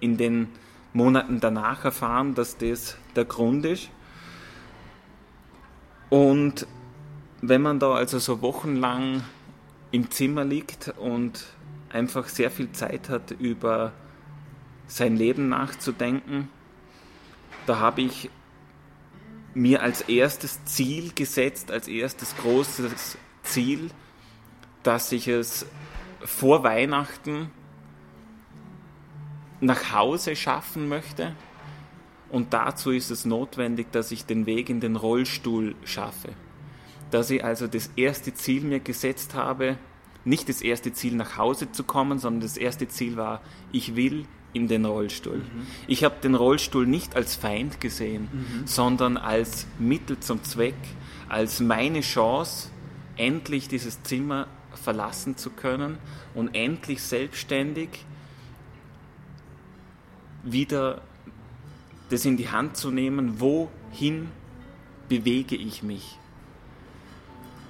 in 0.00 0.16
den 0.16 0.48
Monaten 0.92 1.40
danach 1.40 1.84
erfahren, 1.84 2.34
dass 2.34 2.56
das 2.56 2.96
der 3.14 3.24
Grund 3.24 3.64
ist. 3.64 3.90
Und 6.12 6.66
wenn 7.40 7.62
man 7.62 7.78
da 7.78 7.94
also 7.94 8.18
so 8.18 8.42
wochenlang 8.42 9.24
im 9.92 10.10
Zimmer 10.10 10.44
liegt 10.44 10.88
und 10.98 11.46
einfach 11.88 12.28
sehr 12.28 12.50
viel 12.50 12.70
Zeit 12.72 13.08
hat, 13.08 13.30
über 13.30 13.94
sein 14.88 15.16
Leben 15.16 15.48
nachzudenken, 15.48 16.50
da 17.64 17.78
habe 17.78 18.02
ich 18.02 18.28
mir 19.54 19.80
als 19.80 20.02
erstes 20.02 20.62
Ziel 20.66 21.12
gesetzt, 21.14 21.70
als 21.70 21.88
erstes 21.88 22.36
großes 22.36 23.16
Ziel, 23.42 23.90
dass 24.82 25.12
ich 25.12 25.28
es 25.28 25.64
vor 26.22 26.62
Weihnachten 26.62 27.50
nach 29.60 29.94
Hause 29.94 30.36
schaffen 30.36 30.90
möchte. 30.90 31.34
Und 32.32 32.54
dazu 32.54 32.90
ist 32.90 33.10
es 33.10 33.26
notwendig, 33.26 33.92
dass 33.92 34.10
ich 34.10 34.24
den 34.24 34.46
Weg 34.46 34.70
in 34.70 34.80
den 34.80 34.96
Rollstuhl 34.96 35.74
schaffe. 35.84 36.30
Dass 37.10 37.30
ich 37.30 37.44
also 37.44 37.66
das 37.66 37.90
erste 37.94 38.32
Ziel 38.32 38.62
mir 38.62 38.80
gesetzt 38.80 39.34
habe, 39.34 39.76
nicht 40.24 40.48
das 40.48 40.62
erste 40.62 40.94
Ziel 40.94 41.14
nach 41.14 41.36
Hause 41.36 41.70
zu 41.72 41.84
kommen, 41.84 42.18
sondern 42.18 42.40
das 42.40 42.56
erste 42.56 42.88
Ziel 42.88 43.16
war, 43.16 43.42
ich 43.70 43.96
will 43.96 44.24
in 44.54 44.66
den 44.66 44.86
Rollstuhl. 44.86 45.38
Mhm. 45.38 45.66
Ich 45.86 46.04
habe 46.04 46.16
den 46.22 46.34
Rollstuhl 46.34 46.86
nicht 46.86 47.16
als 47.16 47.36
Feind 47.36 47.82
gesehen, 47.82 48.28
mhm. 48.32 48.66
sondern 48.66 49.18
als 49.18 49.66
Mittel 49.78 50.18
zum 50.20 50.42
Zweck, 50.42 50.74
als 51.28 51.60
meine 51.60 52.00
Chance, 52.00 52.70
endlich 53.16 53.68
dieses 53.68 54.02
Zimmer 54.04 54.46
verlassen 54.72 55.36
zu 55.36 55.50
können 55.50 55.98
und 56.34 56.54
endlich 56.54 57.02
selbstständig 57.02 58.06
wieder 60.44 61.02
das 62.12 62.26
in 62.26 62.36
die 62.36 62.50
Hand 62.50 62.76
zu 62.76 62.90
nehmen, 62.90 63.40
wohin 63.40 64.28
bewege 65.08 65.56
ich 65.56 65.82
mich. 65.82 66.18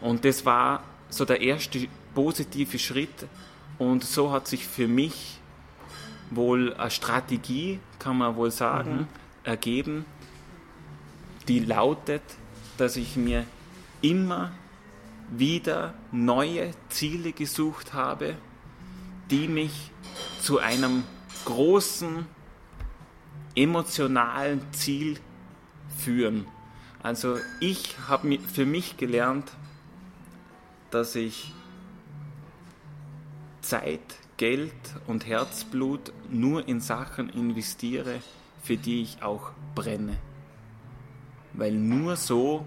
Und 0.00 0.25
das 0.25 0.44
war 0.44 0.82
so 1.11 1.25
der 1.25 1.40
erste 1.40 1.87
positive 2.12 2.76
Schritt 2.80 3.28
und 3.78 4.02
so 4.02 4.32
hat 4.32 4.49
sich 4.49 4.66
für 4.66 4.88
mich 4.88 5.38
wohl 6.30 6.75
eine 6.75 6.90
Strategie, 6.90 7.78
kann 8.00 8.18
man 8.18 8.34
wohl 8.34 8.50
sagen, 8.50 8.96
mhm. 8.96 9.06
ergeben, 9.44 10.04
die 11.46 11.61
lautet, 11.61 12.22
dass 12.78 12.96
ich 12.96 13.14
mir 13.14 13.46
immer 14.00 14.50
wieder 15.30 15.94
neue 16.11 16.72
Ziele 16.88 17.32
gesucht 17.32 17.94
habe, 17.94 18.34
die 19.30 19.46
mich 19.46 19.92
zu 20.40 20.58
einem 20.58 21.04
großen 21.44 22.26
emotionalen 23.54 24.61
Ziel 24.73 25.18
führen. 25.99 26.47
Also 27.02 27.37
ich 27.61 27.97
habe 28.09 28.38
für 28.38 28.66
mich 28.66 28.97
gelernt, 28.97 29.50
dass 30.90 31.16
ich 31.16 31.52
Zeit, 33.61 34.00
Geld 34.37 34.73
und 35.06 35.26
Herzblut 35.26 36.12
nur 36.30 36.66
in 36.68 36.80
Sachen 36.80 37.28
investiere, 37.28 38.21
für 38.62 38.76
die 38.76 39.02
ich 39.02 39.23
auch 39.23 39.50
brenne. 39.75 40.16
Weil 41.52 41.73
nur 41.73 42.16
so 42.16 42.66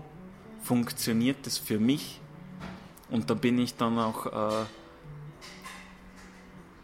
funktioniert 0.62 1.46
es 1.48 1.58
für 1.58 1.80
mich 1.80 2.20
und 3.10 3.30
da 3.30 3.34
bin 3.34 3.60
ich 3.60 3.76
dann 3.76 4.00
auch, 4.00 4.26
äh, 4.26 4.66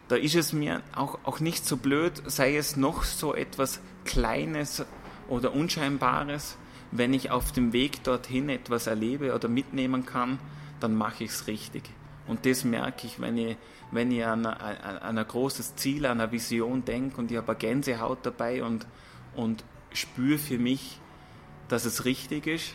da 0.08 0.16
ist 0.16 0.34
es 0.34 0.52
mir 0.52 0.82
auch, 0.94 1.18
auch 1.24 1.40
nicht 1.40 1.66
so 1.66 1.76
blöd, 1.76 2.22
sei 2.26 2.56
es 2.56 2.76
noch 2.76 3.02
so 3.02 3.34
etwas 3.34 3.80
Kleines 4.04 4.84
oder 5.28 5.52
Unscheinbares. 5.52 6.56
Wenn 6.90 7.14
ich 7.14 7.30
auf 7.30 7.52
dem 7.52 7.72
Weg 7.72 8.04
dorthin 8.04 8.48
etwas 8.48 8.86
erlebe 8.86 9.34
oder 9.34 9.48
mitnehmen 9.48 10.04
kann, 10.04 10.38
dann 10.80 10.94
mache 10.94 11.24
ich 11.24 11.30
es 11.30 11.46
richtig. 11.46 11.84
Und 12.26 12.46
das 12.46 12.64
merke 12.64 13.06
ich, 13.06 13.20
wenn 13.20 13.36
ich, 13.36 13.56
wenn 13.90 14.10
ich 14.10 14.24
an, 14.24 14.46
an, 14.46 15.18
ein 15.18 15.26
großes 15.26 15.76
Ziel, 15.76 16.06
an 16.06 16.20
eine 16.20 16.30
Vision 16.30 16.84
denke 16.84 17.18
und 17.18 17.30
ich 17.30 17.36
habe 17.36 17.48
eine 17.48 17.58
Gänsehaut 17.58 18.18
dabei 18.22 18.62
und, 18.62 18.86
und 19.34 19.64
spüre 19.92 20.38
für 20.38 20.58
mich, 20.58 21.00
dass 21.68 21.84
es 21.84 22.04
richtig 22.04 22.46
ist, 22.46 22.74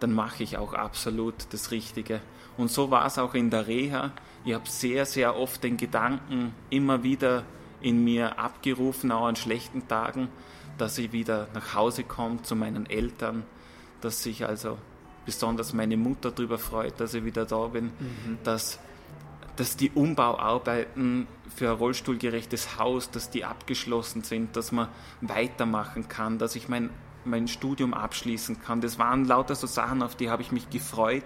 dann 0.00 0.12
mache 0.12 0.42
ich 0.42 0.58
auch 0.58 0.74
absolut 0.74 1.34
das 1.50 1.70
Richtige. 1.70 2.20
Und 2.56 2.70
so 2.70 2.90
war 2.90 3.06
es 3.06 3.18
auch 3.18 3.34
in 3.34 3.50
der 3.50 3.66
Reha. 3.66 4.12
Ich 4.44 4.54
habe 4.54 4.68
sehr, 4.68 5.06
sehr 5.06 5.36
oft 5.36 5.62
den 5.62 5.76
Gedanken 5.76 6.54
immer 6.70 7.02
wieder 7.02 7.44
in 7.80 8.04
mir 8.04 8.38
abgerufen, 8.38 9.12
auch 9.12 9.26
an 9.26 9.36
schlechten 9.36 9.88
Tagen, 9.88 10.28
dass 10.78 10.98
ich 10.98 11.12
wieder 11.12 11.48
nach 11.54 11.74
Hause 11.74 12.04
komme 12.04 12.42
zu 12.42 12.56
meinen 12.56 12.88
Eltern, 12.88 13.44
dass 14.00 14.22
sich 14.22 14.46
also 14.46 14.78
besonders 15.24 15.72
meine 15.72 15.96
Mutter 15.96 16.30
darüber 16.30 16.58
freut, 16.58 17.00
dass 17.00 17.14
ich 17.14 17.24
wieder 17.24 17.44
da 17.44 17.66
bin, 17.66 17.86
mhm. 17.86 18.38
dass, 18.44 18.78
dass 19.56 19.76
die 19.76 19.90
Umbauarbeiten 19.90 21.26
für 21.54 21.70
ein 21.70 21.76
rollstuhlgerechtes 21.76 22.78
Haus, 22.78 23.10
dass 23.10 23.30
die 23.30 23.44
abgeschlossen 23.44 24.22
sind, 24.22 24.56
dass 24.56 24.72
man 24.72 24.88
weitermachen 25.20 26.08
kann, 26.08 26.38
dass 26.38 26.56
ich 26.56 26.68
mein 26.68 26.90
mein 27.24 27.48
Studium 27.48 27.94
abschließen 27.94 28.60
kann. 28.62 28.80
Das 28.80 28.98
waren 28.98 29.24
lauter 29.24 29.54
so 29.54 29.66
Sachen, 29.66 30.02
auf 30.02 30.16
die 30.16 30.30
habe 30.30 30.42
ich 30.42 30.52
mich 30.52 30.70
gefreut, 30.70 31.24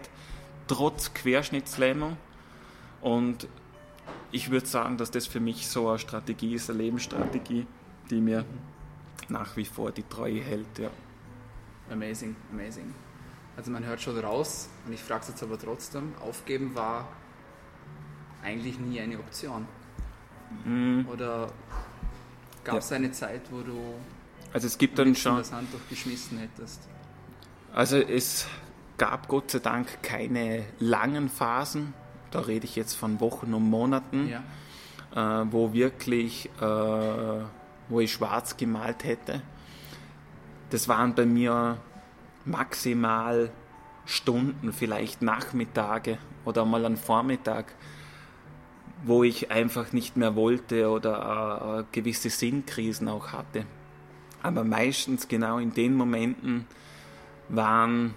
trotz 0.67 1.15
Querschnittslähmung. 1.15 2.17
Und 3.01 3.49
ich 4.33 4.51
würde 4.51 4.67
sagen, 4.67 4.97
dass 4.97 5.11
das 5.11 5.27
für 5.27 5.41
mich 5.41 5.69
so 5.69 5.89
eine 5.89 5.99
Strategie 5.99 6.55
ist, 6.55 6.71
eine 6.71 6.81
Lebensstrategie, 6.81 7.67
die 8.11 8.21
mir 8.21 8.45
nach 9.29 9.57
wie 9.57 9.65
vor 9.65 9.93
die 9.93 10.03
Treue 10.03 10.41
hält. 10.41 10.79
Ja. 10.79 10.91
Amazing, 11.91 12.35
amazing. 12.51 12.95
Also 13.57 13.71
man 13.71 13.85
hört 13.85 14.01
schon 14.01 14.19
raus, 14.19 14.69
und 14.87 14.93
ich 14.93 15.01
frage 15.01 15.23
es 15.23 15.29
jetzt 15.29 15.43
aber 15.43 15.59
trotzdem, 15.59 16.15
aufgeben 16.21 16.75
war 16.75 17.09
eigentlich 18.43 18.79
nie 18.79 19.01
eine 19.01 19.19
Option. 19.19 19.69
Mhm. 20.65 21.07
Oder 21.11 21.53
gab 22.65 22.79
es 22.79 22.91
ja. 22.91 22.97
eine 22.97 23.13
Zeit, 23.13 23.43
wo 23.51 23.61
du 23.61 23.95
also 24.53 24.67
es 24.67 24.77
gibt 24.77 24.99
dann 24.99 25.15
schon. 25.15 25.37
das 25.39 25.53
Handtuch 25.53 25.81
geschmissen 25.89 26.39
hättest. 26.39 26.89
Also 27.73 27.97
es 27.97 28.47
gab 28.99 29.29
Gott 29.29 29.51
sei 29.51 29.61
Dank 29.61 30.03
keine 30.03 30.65
langen 30.79 31.29
Phasen. 31.31 31.95
Da 32.33 32.41
rede 32.41 32.65
ich 32.65 32.75
jetzt 32.77 32.95
von 32.95 33.21
Wochen 33.21 33.55
und 33.55 33.69
Monaten, 33.69 34.29
ja. 34.29 35.43
äh, 35.43 35.47
wo 35.51 35.73
wirklich, 35.73 36.51
äh, 36.61 37.45
wo 37.89 38.01
ich 38.01 38.13
schwarz 38.13 38.57
gemalt 38.57 39.05
hätte. 39.05 39.43
Das 40.71 40.89
waren 40.89 41.15
bei 41.15 41.27
mir 41.27 41.77
maximal 42.45 43.51
Stunden, 44.05 44.73
vielleicht 44.73 45.23
Nachmittage 45.23 46.19
oder 46.45 46.65
mal 46.65 46.85
einen 46.85 46.97
Vormittag, 46.97 47.75
wo 49.05 49.23
ich 49.23 49.51
einfach 49.51 49.93
nicht 49.93 50.17
mehr 50.17 50.35
wollte 50.35 50.91
oder 50.91 51.81
äh, 51.81 51.85
gewisse 51.93 52.31
Sinnkrisen 52.31 53.09
auch 53.09 53.33
hatte. 53.33 53.67
Aber 54.43 54.65
meistens 54.65 55.29
genau 55.29 55.59
in 55.59 55.73
den 55.73 55.95
Momenten 55.95 56.67
waren 57.49 58.15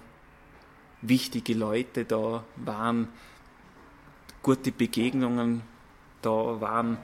wichtige 1.02 1.54
Leute 1.54 2.04
da, 2.04 2.42
waren 2.56 3.08
gute 4.46 4.70
Begegnungen 4.70 5.62
da, 6.22 6.30
waren, 6.30 6.98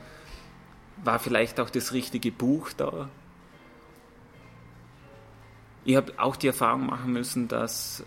war 1.03 1.19
vielleicht 1.19 1.59
auch 1.59 1.71
das 1.71 1.93
richtige 1.93 2.31
Buch 2.31 2.71
da. 2.73 3.09
Ich 5.85 5.97
habe 5.97 6.13
auch 6.19 6.37
die 6.37 6.47
Erfahrung 6.47 6.87
machen 6.87 7.13
müssen, 7.13 7.49
dass 7.49 8.05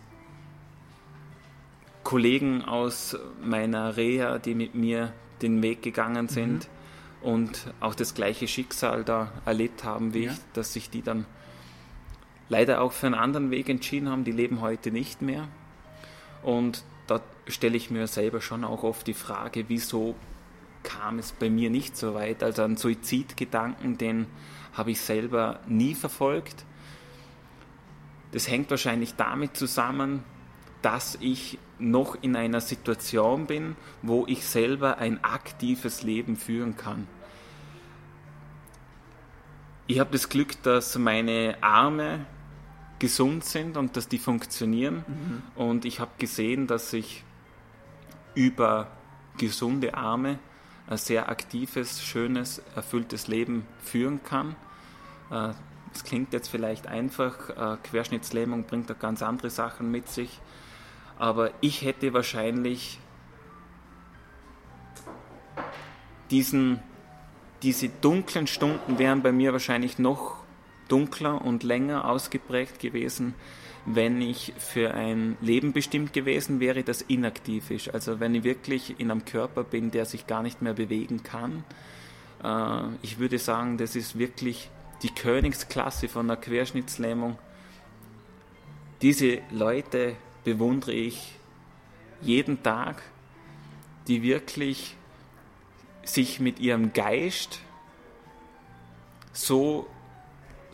Kollegen 2.03 2.63
aus 2.63 3.17
meiner 3.43 3.97
Reha, 3.97 4.39
die 4.39 4.55
mit 4.55 4.73
mir 4.73 5.11
den 5.41 5.61
Weg 5.61 5.81
gegangen 5.81 6.29
sind, 6.29 6.69
mhm 6.69 6.75
und 7.25 7.73
auch 7.79 7.95
das 7.95 8.13
gleiche 8.13 8.47
Schicksal 8.47 9.03
da 9.03 9.31
erlebt 9.45 9.83
haben 9.83 10.13
wie 10.13 10.25
ja. 10.25 10.31
ich, 10.31 10.37
dass 10.53 10.73
sich 10.73 10.91
die 10.91 11.01
dann 11.01 11.25
leider 12.49 12.81
auch 12.81 12.91
für 12.91 13.07
einen 13.07 13.15
anderen 13.15 13.49
Weg 13.49 13.67
entschieden 13.67 14.09
haben. 14.09 14.25
Die 14.25 14.31
leben 14.31 14.61
heute 14.61 14.91
nicht 14.91 15.23
mehr. 15.23 15.47
Und 16.43 16.83
da 17.07 17.21
stelle 17.47 17.77
ich 17.77 17.91
mir 17.91 18.07
selber 18.07 18.41
schon 18.41 18.63
auch 18.63 18.83
oft 18.83 19.07
die 19.07 19.13
Frage, 19.13 19.65
wieso 19.67 20.15
kam 20.83 21.19
es 21.19 21.31
bei 21.31 21.49
mir 21.49 21.69
nicht 21.69 21.97
so 21.97 22.13
weit? 22.13 22.43
Also 22.43 22.63
einen 22.63 22.77
Suizidgedanken, 22.77 23.97
den 23.97 24.27
habe 24.73 24.91
ich 24.91 25.01
selber 25.01 25.59
nie 25.67 25.95
verfolgt. 25.95 26.65
Das 28.31 28.49
hängt 28.49 28.69
wahrscheinlich 28.69 29.15
damit 29.15 29.55
zusammen, 29.55 30.23
dass 30.81 31.17
ich 31.21 31.57
noch 31.79 32.17
in 32.21 32.35
einer 32.35 32.61
Situation 32.61 33.47
bin, 33.47 33.75
wo 34.01 34.25
ich 34.27 34.45
selber 34.45 34.97
ein 34.97 35.23
aktives 35.23 36.03
Leben 36.03 36.35
führen 36.35 36.75
kann. 36.77 37.07
ich 39.87 39.99
habe 39.99 40.11
das 40.11 40.29
Glück, 40.29 40.61
dass 40.63 40.97
meine 40.97 41.57
Arme 41.61 42.25
gesund 42.99 43.43
sind 43.43 43.77
und 43.77 43.97
dass 43.97 44.07
die 44.07 44.17
funktionieren. 44.17 45.03
Mhm. 45.07 45.43
Und 45.55 45.85
ich 45.85 45.99
habe 45.99 46.11
gesehen, 46.17 46.67
dass 46.67 46.93
ich 46.93 47.23
über 48.33 48.87
gesunde 49.37 49.95
Arme 49.95 50.39
ein 50.87 50.97
sehr 50.97 51.29
aktives, 51.29 52.03
schönes, 52.03 52.61
erfülltes 52.75 53.27
Leben 53.27 53.65
führen 53.83 54.21
kann. 54.23 54.55
Äh, 55.31 55.51
es 55.93 56.03
klingt 56.03 56.33
jetzt 56.33 56.49
vielleicht 56.49 56.87
einfach, 56.87 57.49
äh, 57.49 57.77
Querschnittslähmung 57.83 58.65
bringt 58.65 58.89
da 58.89 58.93
ganz 58.93 59.23
andere 59.23 59.49
Sachen 59.49 59.89
mit 59.91 60.09
sich, 60.09 60.39
aber 61.17 61.51
ich 61.61 61.83
hätte 61.83 62.13
wahrscheinlich 62.13 62.99
diesen, 66.31 66.79
diese 67.63 67.89
dunklen 67.89 68.47
Stunden 68.47 68.99
wären 68.99 69.21
bei 69.21 69.31
mir 69.31 69.53
wahrscheinlich 69.53 69.97
noch 69.97 70.44
dunkler 70.87 71.43
und 71.43 71.63
länger 71.63 72.07
ausgeprägt 72.07 72.79
gewesen, 72.79 73.33
wenn 73.85 74.21
ich 74.21 74.53
für 74.57 74.93
ein 74.93 75.37
Leben 75.41 75.73
bestimmt 75.73 76.13
gewesen 76.13 76.59
wäre, 76.59 76.83
das 76.83 77.01
inaktiv 77.03 77.69
ist. 77.69 77.93
Also 77.93 78.19
wenn 78.19 78.33
ich 78.33 78.43
wirklich 78.43 78.99
in 78.99 79.11
einem 79.11 79.25
Körper 79.25 79.63
bin, 79.63 79.91
der 79.91 80.05
sich 80.05 80.27
gar 80.27 80.41
nicht 80.41 80.61
mehr 80.61 80.73
bewegen 80.73 81.21
kann. 81.23 81.63
Äh, 82.43 82.95
ich 83.03 83.19
würde 83.19 83.37
sagen, 83.37 83.77
das 83.77 83.95
ist 83.95 84.17
wirklich 84.17 84.69
die 85.03 85.13
Königsklasse 85.13 86.07
von 86.07 86.27
der 86.27 86.37
Querschnittslähmung. 86.37 87.37
Diese 89.01 89.39
Leute 89.51 90.15
bewundere 90.43 90.93
ich 90.93 91.35
jeden 92.21 92.63
Tag, 92.63 93.03
die 94.07 94.23
wirklich 94.23 94.95
sich 96.03 96.39
mit 96.39 96.59
ihrem 96.59 96.93
Geist 96.93 97.59
so, 99.33 99.87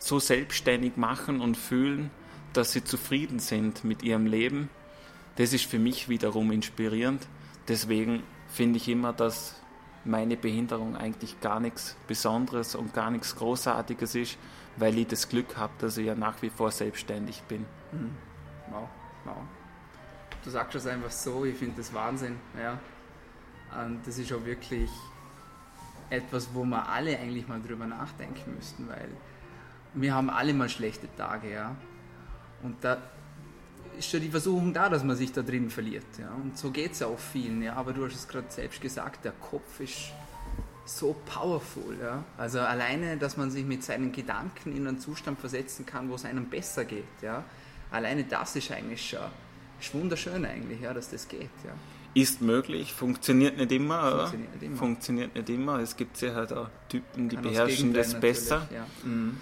so 0.04 0.18
selbstständig 0.18 0.96
machen 0.96 1.40
und 1.40 1.56
fühlen, 1.56 2.10
dass 2.52 2.72
sie 2.72 2.84
zufrieden 2.84 3.38
sind 3.38 3.84
mit 3.84 4.02
ihrem 4.02 4.26
Leben. 4.26 4.68
Das 5.36 5.52
ist 5.52 5.64
für 5.64 5.78
mich 5.78 6.08
wiederum 6.08 6.50
inspirierend. 6.50 7.26
Deswegen 7.68 8.22
finde 8.48 8.78
ich 8.78 8.88
immer, 8.88 9.12
dass 9.12 9.60
meine 10.04 10.36
Behinderung 10.36 10.96
eigentlich 10.96 11.40
gar 11.40 11.60
nichts 11.60 11.96
Besonderes 12.08 12.74
und 12.74 12.92
gar 12.92 13.10
nichts 13.10 13.36
Großartiges 13.36 14.16
ist, 14.16 14.38
weil 14.76 14.98
ich 14.98 15.06
das 15.06 15.28
Glück 15.28 15.56
habe, 15.56 15.72
dass 15.78 15.96
ich 15.96 16.06
ja 16.06 16.16
nach 16.16 16.42
wie 16.42 16.50
vor 16.50 16.72
selbstständig 16.72 17.42
bin. 17.44 17.64
Mhm. 17.92 18.10
Wow, 18.70 18.88
wow. 19.24 19.36
Du 20.42 20.50
sagst 20.50 20.74
es 20.74 20.86
einfach 20.86 21.12
so, 21.12 21.44
ich 21.44 21.56
finde 21.56 21.76
das 21.76 21.94
Wahnsinn. 21.94 22.36
Ja. 22.60 22.80
Und 23.80 24.04
das 24.04 24.18
ist 24.18 24.32
auch 24.32 24.44
wirklich 24.44 24.90
etwas, 26.10 26.48
wo 26.52 26.64
wir 26.64 26.88
alle 26.88 27.16
eigentlich 27.18 27.46
mal 27.46 27.62
drüber 27.62 27.86
nachdenken 27.86 28.56
müssten, 28.56 28.88
weil 28.88 29.08
wir 29.94 30.14
haben 30.14 30.30
alle 30.30 30.54
mal 30.54 30.68
schlechte 30.68 31.08
Tage, 31.16 31.52
ja. 31.52 31.76
Und 32.62 32.76
da 32.82 32.98
ist 33.98 34.10
schon 34.10 34.20
die 34.20 34.30
Versuchung 34.30 34.72
da, 34.72 34.88
dass 34.88 35.04
man 35.04 35.16
sich 35.16 35.32
da 35.32 35.42
drin 35.42 35.70
verliert. 35.70 36.06
Ja. 36.18 36.30
Und 36.30 36.56
so 36.56 36.70
geht 36.70 36.92
es 36.92 37.00
ja 37.00 37.08
auch 37.08 37.18
vielen. 37.18 37.62
Ja. 37.62 37.74
Aber 37.74 37.92
du 37.92 38.04
hast 38.04 38.14
es 38.14 38.28
gerade 38.28 38.50
selbst 38.50 38.80
gesagt, 38.80 39.24
der 39.24 39.32
Kopf 39.32 39.80
ist 39.80 40.12
so 40.86 41.16
powerful. 41.26 41.96
Ja. 42.00 42.24
Also 42.38 42.60
alleine, 42.60 43.16
dass 43.16 43.36
man 43.36 43.50
sich 43.50 43.64
mit 43.64 43.84
seinen 43.84 44.12
Gedanken 44.12 44.76
in 44.76 44.86
einen 44.86 44.98
Zustand 44.98 45.38
versetzen 45.38 45.86
kann, 45.86 46.08
wo 46.08 46.14
es 46.14 46.24
einem 46.24 46.46
besser 46.46 46.84
geht. 46.84 47.04
Ja. 47.20 47.44
Alleine 47.90 48.24
das 48.24 48.56
ist 48.56 48.70
eigentlich 48.70 49.10
schon 49.10 49.28
ist 49.82 49.94
wunderschön 49.94 50.44
eigentlich, 50.44 50.80
ja, 50.80 50.94
dass 50.94 51.10
das 51.10 51.28
geht. 51.28 51.50
Ja. 51.64 51.72
Ist 52.14 52.40
möglich, 52.42 52.92
funktioniert 52.92 53.56
nicht 53.56 53.72
immer, 53.72 54.28
funktioniert 54.28 54.52
nicht 54.54 54.62
immer. 54.62 54.76
Funktioniert 54.76 55.34
nicht 55.34 55.48
immer. 55.48 55.78
Es 55.80 55.96
gibt 55.96 56.20
ja 56.20 56.34
halt 56.34 56.52
auch 56.52 56.68
Typen, 56.88 57.28
die 57.28 57.36
Kann 57.36 57.44
beherrschen 57.44 57.92
das 57.92 58.18
besser. 58.18 58.68
Ja. 58.72 58.86
Mhm. 59.04 59.40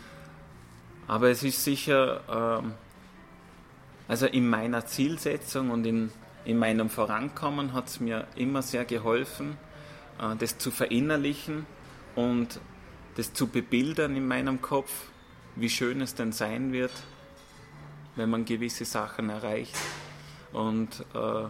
Aber 1.11 1.29
es 1.29 1.43
ist 1.43 1.65
sicher, 1.65 2.21
ähm, 2.63 2.75
also 4.07 4.27
in 4.27 4.49
meiner 4.49 4.87
Zielsetzung 4.87 5.71
und 5.71 5.85
in, 5.85 6.13
in 6.45 6.57
meinem 6.57 6.89
Vorankommen 6.89 7.73
hat 7.73 7.89
es 7.89 7.99
mir 7.99 8.29
immer 8.37 8.63
sehr 8.63 8.85
geholfen, 8.85 9.59
äh, 10.21 10.37
das 10.37 10.59
zu 10.59 10.71
verinnerlichen 10.71 11.67
und 12.15 12.61
das 13.17 13.33
zu 13.33 13.49
bebildern 13.49 14.15
in 14.15 14.29
meinem 14.29 14.63
Kopf, 14.63 15.09
wie 15.57 15.69
schön 15.69 16.01
es 16.01 16.15
denn 16.15 16.31
sein 16.31 16.71
wird, 16.73 16.93
wenn 18.15 18.31
man 18.31 18.45
gewisse 18.45 18.85
Sachen 18.85 19.31
erreicht. 19.31 19.75
Und 20.53 21.05
äh, 21.13 21.49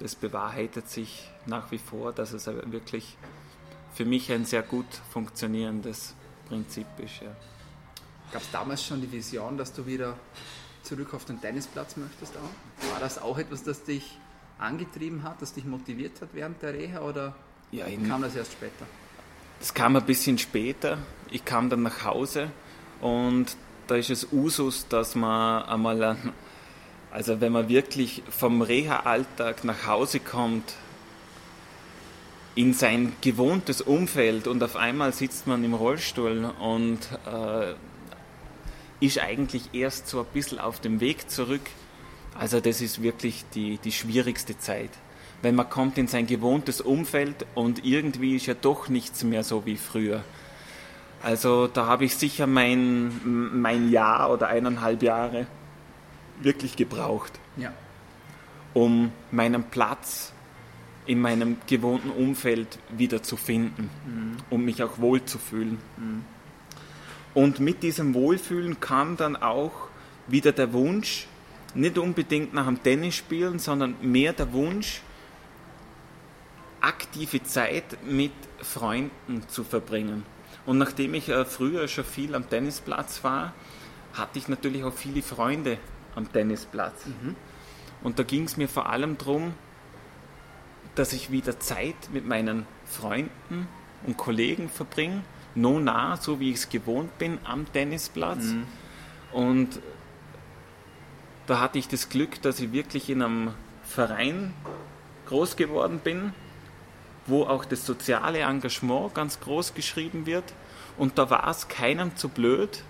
das 0.00 0.16
bewahrheitet 0.16 0.88
sich 0.88 1.30
nach 1.46 1.70
wie 1.70 1.78
vor, 1.78 2.12
dass 2.12 2.32
es 2.32 2.48
wirklich 2.48 3.16
für 3.94 4.04
mich 4.04 4.32
ein 4.32 4.44
sehr 4.44 4.62
gut 4.62 4.92
funktionierendes 5.12 6.16
Prinzip 6.48 6.88
ist. 6.98 7.20
Ja. 7.22 7.36
Gab 8.32 8.42
es 8.42 8.50
damals 8.50 8.84
schon 8.84 9.00
die 9.00 9.10
Vision, 9.10 9.56
dass 9.56 9.72
du 9.72 9.86
wieder 9.86 10.14
zurück 10.82 11.14
auf 11.14 11.24
den 11.24 11.40
Tennisplatz 11.40 11.96
möchtest 11.96 12.36
auch? 12.36 12.92
War 12.92 13.00
das 13.00 13.20
auch 13.20 13.38
etwas, 13.38 13.62
das 13.62 13.84
dich 13.84 14.18
angetrieben 14.58 15.22
hat, 15.22 15.40
das 15.40 15.54
dich 15.54 15.64
motiviert 15.64 16.20
hat 16.20 16.30
während 16.32 16.60
der 16.62 16.74
Reha 16.74 17.00
oder 17.00 17.34
ja, 17.70 17.86
kam 18.08 18.22
das 18.22 18.34
erst 18.34 18.52
später? 18.52 18.86
Das 19.60 19.74
kam 19.74 19.96
ein 19.96 20.04
bisschen 20.04 20.38
später. 20.38 20.98
Ich 21.30 21.44
kam 21.44 21.68
dann 21.70 21.82
nach 21.82 22.04
Hause 22.04 22.50
und 23.00 23.56
da 23.86 23.96
ist 23.96 24.10
es 24.10 24.28
Usus, 24.32 24.86
dass 24.88 25.14
man 25.14 25.64
einmal, 25.64 26.16
also 27.10 27.40
wenn 27.40 27.52
man 27.52 27.68
wirklich 27.68 28.22
vom 28.28 28.62
Reha-Alltag 28.62 29.64
nach 29.64 29.86
Hause 29.86 30.20
kommt, 30.20 30.74
in 32.54 32.74
sein 32.74 33.12
gewohntes 33.20 33.80
Umfeld 33.80 34.48
und 34.48 34.62
auf 34.64 34.74
einmal 34.74 35.12
sitzt 35.12 35.46
man 35.46 35.62
im 35.62 35.74
Rollstuhl 35.74 36.52
und 36.58 36.98
äh, 37.24 37.74
ist 39.00 39.18
eigentlich 39.18 39.70
erst 39.72 40.08
so 40.08 40.20
ein 40.20 40.26
bisschen 40.32 40.58
auf 40.58 40.80
dem 40.80 41.00
Weg 41.00 41.30
zurück. 41.30 41.62
Also 42.38 42.60
das 42.60 42.80
ist 42.80 43.02
wirklich 43.02 43.44
die, 43.54 43.78
die 43.78 43.92
schwierigste 43.92 44.58
Zeit. 44.58 44.90
Weil 45.42 45.52
man 45.52 45.70
kommt 45.70 45.98
in 45.98 46.08
sein 46.08 46.26
gewohntes 46.26 46.80
Umfeld 46.80 47.46
und 47.54 47.84
irgendwie 47.84 48.36
ist 48.36 48.46
ja 48.46 48.54
doch 48.54 48.88
nichts 48.88 49.22
mehr 49.22 49.44
so 49.44 49.66
wie 49.66 49.76
früher. 49.76 50.24
Also 51.22 51.66
da 51.66 51.86
habe 51.86 52.04
ich 52.04 52.16
sicher 52.16 52.46
mein, 52.46 53.12
mein 53.60 53.90
Jahr 53.90 54.30
oder 54.32 54.48
eineinhalb 54.48 55.02
Jahre 55.02 55.46
wirklich 56.40 56.76
gebraucht, 56.76 57.32
ja. 57.56 57.72
um 58.74 59.12
meinen 59.30 59.64
Platz 59.64 60.32
in 61.06 61.20
meinem 61.20 61.56
gewohnten 61.66 62.10
Umfeld 62.10 62.78
wieder 62.90 63.22
zu 63.22 63.36
finden, 63.36 63.90
mhm. 64.06 64.36
um 64.50 64.64
mich 64.64 64.82
auch 64.82 64.98
wohl 64.98 65.24
zu 65.24 65.38
fühlen. 65.38 65.78
Mhm. 65.96 66.24
Und 67.38 67.60
mit 67.60 67.84
diesem 67.84 68.14
Wohlfühlen 68.14 68.80
kam 68.80 69.16
dann 69.16 69.36
auch 69.36 69.70
wieder 70.26 70.50
der 70.50 70.72
Wunsch, 70.72 71.28
nicht 71.72 71.96
unbedingt 71.96 72.52
nach 72.52 72.66
dem 72.66 72.82
Tennis 72.82 73.14
spielen, 73.14 73.60
sondern 73.60 73.94
mehr 74.02 74.32
der 74.32 74.52
Wunsch, 74.52 75.02
aktive 76.80 77.40
Zeit 77.44 77.96
mit 78.04 78.32
Freunden 78.60 79.46
zu 79.46 79.62
verbringen. 79.62 80.24
Und 80.66 80.78
nachdem 80.78 81.14
ich 81.14 81.28
äh, 81.28 81.44
früher 81.44 81.86
schon 81.86 82.02
viel 82.02 82.34
am 82.34 82.50
Tennisplatz 82.50 83.22
war, 83.22 83.52
hatte 84.14 84.40
ich 84.40 84.48
natürlich 84.48 84.82
auch 84.82 84.92
viele 84.92 85.22
Freunde 85.22 85.78
am 86.16 86.32
Tennisplatz. 86.32 87.06
Mhm. 87.06 87.36
Und 88.02 88.18
da 88.18 88.24
ging 88.24 88.46
es 88.46 88.56
mir 88.56 88.68
vor 88.68 88.88
allem 88.90 89.16
darum, 89.16 89.54
dass 90.96 91.12
ich 91.12 91.30
wieder 91.30 91.60
Zeit 91.60 92.10
mit 92.12 92.26
meinen 92.26 92.66
Freunden 92.84 93.68
und 94.04 94.16
Kollegen 94.16 94.68
verbringe 94.68 95.22
no 95.60 95.78
nah, 95.80 96.16
so 96.16 96.40
wie 96.40 96.50
ich 96.50 96.56
es 96.56 96.68
gewohnt 96.68 97.18
bin, 97.18 97.38
am 97.44 97.70
Tennisplatz. 97.72 98.44
Mhm. 98.44 98.66
Und 99.32 99.80
da 101.46 101.60
hatte 101.60 101.78
ich 101.78 101.88
das 101.88 102.08
Glück, 102.08 102.40
dass 102.42 102.60
ich 102.60 102.72
wirklich 102.72 103.10
in 103.10 103.22
einem 103.22 103.50
Verein 103.82 104.54
groß 105.26 105.56
geworden 105.56 106.00
bin, 106.02 106.32
wo 107.26 107.44
auch 107.44 107.64
das 107.64 107.84
soziale 107.84 108.40
Engagement 108.40 109.14
ganz 109.14 109.40
groß 109.40 109.74
geschrieben 109.74 110.26
wird. 110.26 110.44
Und 110.96 111.18
da 111.18 111.30
war 111.30 111.48
es 111.48 111.68
keinem 111.68 112.16
zu 112.16 112.28
blöd, 112.28 112.82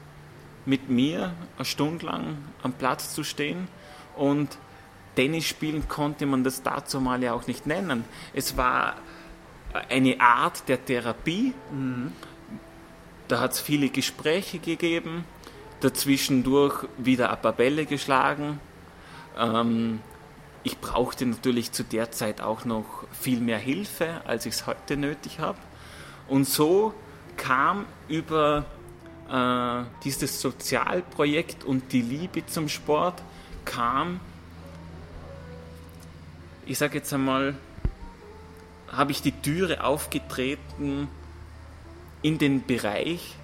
mit 0.65 0.89
mir 0.89 1.35
eine 1.57 1.65
Stunde 1.65 2.07
lang 2.07 2.37
am 2.63 2.73
Platz 2.73 3.15
zu 3.15 3.25
stehen. 3.25 3.69
Und 4.17 4.59
Tennis 5.17 5.47
spielen 5.47 5.89
konnte 5.89 6.27
man 6.27 6.45
das 6.45 6.63
dazu 6.63 7.01
mal 7.01 7.23
ja 7.23 7.33
auch 7.33 7.47
nicht 7.47 7.67
nennen. 7.67 8.05
Es 8.35 8.57
war 8.57 8.97
eine 9.89 10.21
Art 10.21 10.69
der 10.69 10.85
Therapie. 10.85 11.55
Mhm. 11.73 12.13
Da 13.29 13.41
hat 13.41 13.53
es 13.53 13.61
viele 13.61 13.91
Gespräche 13.91 14.59
gegeben, 14.59 15.25
dazwischendurch 15.81 16.87
wieder 16.97 17.31
ein 17.31 17.41
paar 17.41 17.53
Bälle 17.53 17.85
geschlagen. 17.85 18.59
Ähm, 19.39 20.01
ich 20.65 20.79
brauchte 20.79 21.27
natürlich 21.27 21.73
zu 21.73 21.85
der 21.85 22.11
Zeit 22.11 22.41
auch 22.41 22.65
noch 22.65 23.05
viel 23.13 23.41
mehr 23.41 23.59
Hilfe, 23.59 24.23
als 24.27 24.47
ich 24.47 24.55
es 24.55 24.67
heute 24.67 24.97
nötig 24.97 25.41
habe. 25.41 25.59
Und 26.27 26.47
so 26.47 26.95
kam 27.37 27.85
über 28.09 28.65
äh, 29.31 29.85
dieses 30.05 30.41
Sozialprojekt 30.41 31.65
und 31.65 31.93
die 31.93 32.03
Liebe 32.03 32.47
zum 32.47 32.69
Sport, 32.69 33.23
kam, 33.67 34.21
ich 36.65 36.79
sage 36.79 36.97
jetzt 36.99 37.13
einmal, 37.13 37.55
habe 38.91 39.13
ich 39.13 39.21
die 39.21 39.33
Türe 39.33 39.85
aufgetreten 39.85 41.09
in 42.23 42.39
den 42.39 42.67
Bereich 42.67 43.35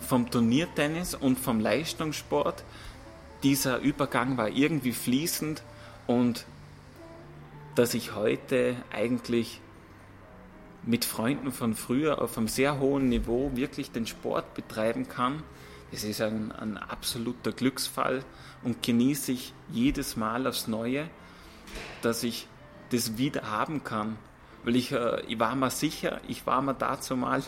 vom 0.00 0.30
Turniertennis 0.30 1.14
und 1.14 1.38
vom 1.38 1.60
Leistungssport. 1.60 2.64
Dieser 3.42 3.78
Übergang 3.78 4.36
war 4.36 4.48
irgendwie 4.48 4.92
fließend 4.92 5.62
und 6.06 6.46
dass 7.74 7.94
ich 7.94 8.14
heute 8.14 8.76
eigentlich 8.90 9.60
mit 10.82 11.04
Freunden 11.04 11.52
von 11.52 11.74
früher 11.74 12.22
auf 12.22 12.38
einem 12.38 12.48
sehr 12.48 12.78
hohen 12.78 13.08
Niveau 13.08 13.50
wirklich 13.54 13.90
den 13.90 14.06
Sport 14.06 14.54
betreiben 14.54 15.08
kann, 15.08 15.42
das 15.92 16.04
ist 16.04 16.20
ein, 16.20 16.52
ein 16.52 16.76
absoluter 16.76 17.52
Glücksfall 17.52 18.24
und 18.62 18.82
genieße 18.82 19.32
ich 19.32 19.52
jedes 19.70 20.16
Mal 20.16 20.46
aufs 20.46 20.66
Neue, 20.66 21.08
dass 22.02 22.22
ich 22.22 22.48
das 22.90 23.18
wieder 23.18 23.50
haben 23.50 23.84
kann. 23.84 24.18
Weil 24.64 24.76
ich, 24.76 24.92
äh, 24.92 25.22
ich 25.26 25.38
war 25.38 25.54
mir 25.54 25.70
sicher, 25.70 26.20
ich 26.26 26.46
war 26.46 26.60
mir 26.60 26.74
dazu 26.74 27.16
mal, 27.16 27.42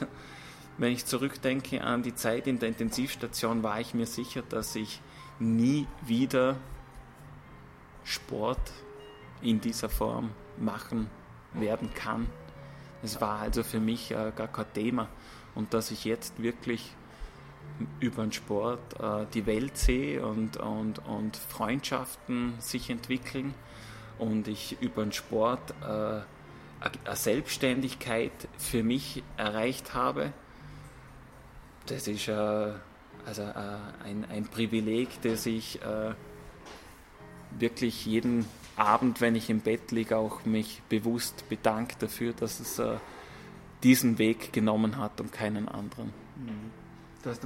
wenn 0.79 0.93
ich 0.93 1.05
zurückdenke 1.05 1.83
an 1.83 2.03
die 2.03 2.14
Zeit 2.14 2.47
in 2.47 2.59
der 2.59 2.69
Intensivstation, 2.69 3.62
war 3.62 3.81
ich 3.81 3.95
mir 3.95 4.07
sicher, 4.07 4.43
dass 4.49 4.77
ich 4.77 5.01
nie 5.38 5.87
wieder 6.07 6.57
Sport 8.05 8.73
in 9.43 9.61
dieser 9.61 9.88
Form 9.88 10.31
machen 10.57 11.11
werden 11.53 11.93
kann. 11.95 12.27
Es 13.03 13.21
war 13.21 13.41
also 13.41 13.62
für 13.62 13.81
mich 13.81 14.11
äh, 14.11 14.33
gar 14.35 14.49
kein 14.49 14.73
Thema. 14.73 15.09
Und 15.55 15.75
dass 15.75 15.91
ich 15.91 16.05
jetzt 16.05 16.41
wirklich 16.43 16.95
über 18.01 18.23
den 18.23 18.33
Sport 18.33 19.01
äh, 19.01 19.27
die 19.35 19.47
Welt 19.47 19.77
sehe 19.77 20.25
und, 20.25 20.57
und, 20.57 21.01
und 21.07 21.37
Freundschaften 21.37 22.55
sich 22.59 22.91
entwickeln 22.91 23.55
und 24.19 24.49
ich 24.49 24.81
über 24.81 25.03
den 25.03 25.12
Sport 25.12 25.75
äh, 25.83 26.21
eine 26.81 27.17
Selbstständigkeit 27.17 28.33
für 28.57 28.83
mich 28.83 29.23
erreicht 29.37 29.95
habe, 29.95 30.33
das 31.90 32.09
ist 32.09 32.29
äh, 32.29 32.72
also, 33.27 33.42
äh, 33.42 33.55
ein, 34.05 34.24
ein 34.31 34.44
Privileg, 34.46 35.20
das 35.22 35.46
ich 35.46 35.83
äh, 35.83 36.14
wirklich 37.59 38.07
jeden 38.07 38.46
Abend, 38.77 39.20
wenn 39.20 39.35
ich 39.35 39.51
im 39.51 39.61
Bett 39.61 39.90
liege, 39.90 40.16
auch 40.16 40.44
mich 40.44 40.83
bewusst 40.88 41.48
bedanke 41.48 41.96
dafür, 41.98 42.33
dass 42.33 42.61
es 42.61 42.79
äh, 42.79 42.96
diesen 43.83 44.18
Weg 44.18 44.53
genommen 44.53 44.96
hat 44.96 45.20
und 45.20 45.33
keinen 45.33 45.68
anderen. 45.68 46.12
Mhm. 46.37 46.70
Du 47.22 47.31
hast 47.31 47.44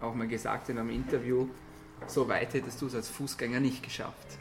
auch 0.00 0.14
mal 0.14 0.26
gesagt 0.26 0.68
in 0.68 0.78
einem 0.78 0.90
Interview, 0.90 1.48
so 2.06 2.28
weit 2.28 2.54
hättest 2.54 2.82
du 2.82 2.86
es 2.86 2.94
als 2.94 3.08
Fußgänger 3.08 3.60
nicht 3.60 3.82
geschafft. 3.82 4.38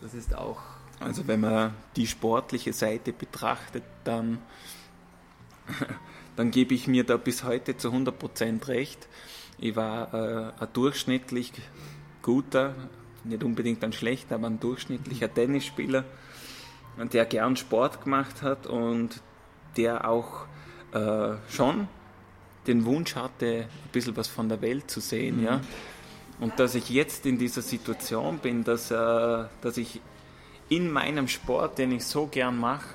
Das 0.00 0.14
ist 0.14 0.34
auch. 0.34 0.60
Also 0.98 1.26
wenn 1.26 1.40
man 1.40 1.74
die 1.96 2.06
sportliche 2.06 2.72
Seite 2.72 3.12
betrachtet, 3.12 3.84
dann, 4.04 4.38
dann 6.36 6.50
gebe 6.50 6.74
ich 6.74 6.86
mir 6.86 7.04
da 7.04 7.16
bis 7.16 7.44
heute 7.44 7.76
zu 7.76 7.88
100% 7.90 8.68
recht. 8.68 9.08
Ich 9.58 9.76
war 9.76 10.14
äh, 10.14 10.62
ein 10.62 10.68
durchschnittlich 10.72 11.52
guter, 12.22 12.74
nicht 13.24 13.44
unbedingt 13.44 13.84
ein 13.84 13.92
schlechter, 13.92 14.36
aber 14.36 14.46
ein 14.46 14.60
durchschnittlicher 14.60 15.32
Tennisspieler, 15.32 16.04
der 17.12 17.26
gern 17.26 17.56
Sport 17.56 18.04
gemacht 18.04 18.42
hat 18.42 18.66
und 18.66 19.20
der 19.76 20.08
auch 20.08 20.46
äh, 20.92 21.34
schon 21.48 21.88
den 22.66 22.84
Wunsch 22.84 23.16
hatte, 23.16 23.66
ein 23.68 23.90
bisschen 23.92 24.16
was 24.16 24.28
von 24.28 24.48
der 24.48 24.60
Welt 24.60 24.90
zu 24.90 25.00
sehen. 25.00 25.38
Mhm. 25.38 25.44
Ja? 25.44 25.60
Und 26.40 26.58
dass 26.58 26.74
ich 26.74 26.88
jetzt 26.88 27.26
in 27.26 27.38
dieser 27.38 27.62
Situation 27.62 28.38
bin, 28.38 28.64
dass, 28.64 28.90
äh, 28.90 29.44
dass 29.60 29.76
ich 29.76 30.00
in 30.68 30.90
meinem 30.90 31.28
Sport, 31.28 31.78
den 31.78 31.92
ich 31.92 32.04
so 32.04 32.26
gern 32.26 32.58
mache, 32.58 32.94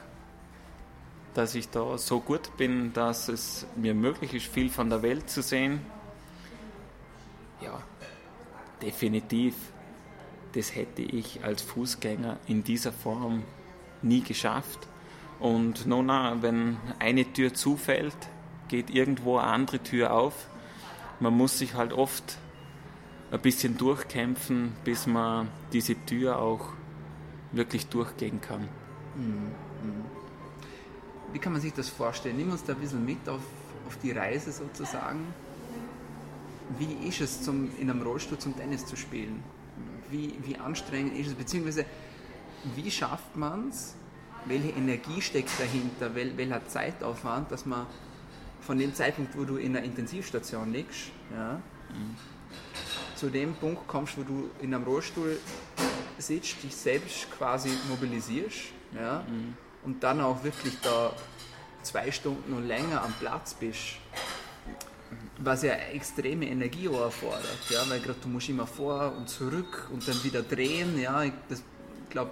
dass 1.35 1.53
ich 1.53 1.69
da 1.69 1.97
so 1.97 2.19
gut 2.21 2.57
bin, 2.57 2.93
dass 2.93 3.27
es 3.27 3.67
mir 3.75 3.93
möglich 3.93 4.33
ist, 4.33 4.47
viel 4.47 4.69
von 4.69 4.89
der 4.89 5.03
Welt 5.03 5.29
zu 5.29 5.43
sehen. 5.43 5.81
Ja, 7.61 7.81
definitiv. 8.81 9.53
Das 10.53 10.73
hätte 10.73 11.01
ich 11.01 11.43
als 11.43 11.61
Fußgänger 11.61 12.37
in 12.47 12.63
dieser 12.63 12.93
Form 12.93 13.43
nie 14.01 14.21
geschafft. 14.21 14.87
Und 15.39 15.85
nun, 15.85 16.07
wenn 16.07 16.77
eine 16.99 17.31
Tür 17.33 17.53
zufällt, 17.53 18.15
geht 18.69 18.89
irgendwo 18.89 19.37
eine 19.37 19.47
andere 19.49 19.79
Tür 19.79 20.13
auf. 20.13 20.47
Man 21.19 21.35
muss 21.35 21.59
sich 21.59 21.73
halt 21.73 21.91
oft 21.91 22.37
ein 23.31 23.41
bisschen 23.41 23.77
durchkämpfen, 23.77 24.73
bis 24.85 25.07
man 25.07 25.49
diese 25.73 25.95
Tür 26.05 26.39
auch 26.39 26.69
wirklich 27.51 27.87
durchgehen 27.87 28.39
kann. 28.39 28.69
Mhm. 29.15 30.14
Wie 31.35 31.39
kann 31.39 31.51
man 31.51 31.61
sich 31.61 31.73
das 31.73 31.89
vorstellen? 31.89 32.37
Nimm 32.37 32.49
uns 32.49 32.63
da 32.63 32.71
ein 32.71 32.79
bisschen 32.79 33.03
mit 33.05 33.27
auf, 33.27 33.41
auf 33.85 33.97
die 34.01 34.11
Reise 34.11 34.53
sozusagen. 34.53 35.19
Wie 36.79 37.09
ist 37.09 37.19
es, 37.19 37.41
zum, 37.41 37.77
in 37.77 37.89
einem 37.89 38.03
Rollstuhl 38.03 38.37
zum 38.37 38.55
Tennis 38.55 38.85
zu 38.85 38.95
spielen? 38.95 39.43
Wie, 40.09 40.33
wie 40.45 40.55
anstrengend 40.55 41.17
ist 41.17 41.27
es? 41.27 41.33
Beziehungsweise, 41.33 41.85
wie 42.75 42.89
schafft 42.89 43.35
man 43.35 43.67
es? 43.67 43.95
Welche 44.45 44.69
Energie 44.69 45.21
steckt 45.21 45.49
dahinter? 45.59 46.15
Wel, 46.15 46.37
welcher 46.37 46.65
Zeitaufwand, 46.69 47.51
dass 47.51 47.65
man 47.65 47.85
von 48.61 48.77
dem 48.77 48.93
Zeitpunkt, 48.93 49.37
wo 49.37 49.43
du 49.43 49.57
in 49.57 49.73
der 49.73 49.83
Intensivstation 49.83 50.71
liegst, 50.71 51.11
ja, 51.35 51.55
mhm. 51.89 52.15
zu 53.17 53.29
dem 53.29 53.55
Punkt 53.55 53.85
kommst, 53.87 54.17
wo 54.17 54.23
du 54.23 54.51
in 54.61 54.73
einem 54.73 54.85
Rollstuhl 54.85 55.37
sitzt, 56.17 56.63
dich 56.63 56.73
selbst 56.73 57.29
quasi 57.29 57.71
mobilisierst 57.89 58.71
ja, 58.93 59.25
mhm. 59.27 59.53
Und 59.85 60.03
dann 60.03 60.21
auch 60.21 60.43
wirklich 60.43 60.73
da 60.81 61.13
zwei 61.83 62.11
Stunden 62.11 62.53
und 62.53 62.67
länger 62.67 63.03
am 63.03 63.13
Platz 63.19 63.53
bist, 63.53 63.97
was 65.37 65.63
ja 65.63 65.73
extreme 65.73 66.47
Energie 66.47 66.87
erfordert, 66.87 67.59
ja, 67.69 67.87
weil 67.89 67.99
gerade 67.99 68.19
du 68.21 68.27
musst 68.27 68.49
immer 68.49 68.67
vor 68.67 69.13
und 69.17 69.29
zurück 69.29 69.87
und 69.93 70.07
dann 70.07 70.23
wieder 70.23 70.41
drehen, 70.41 70.99
ja, 70.99 71.23
ich 71.23 71.33
glaube, 72.09 72.31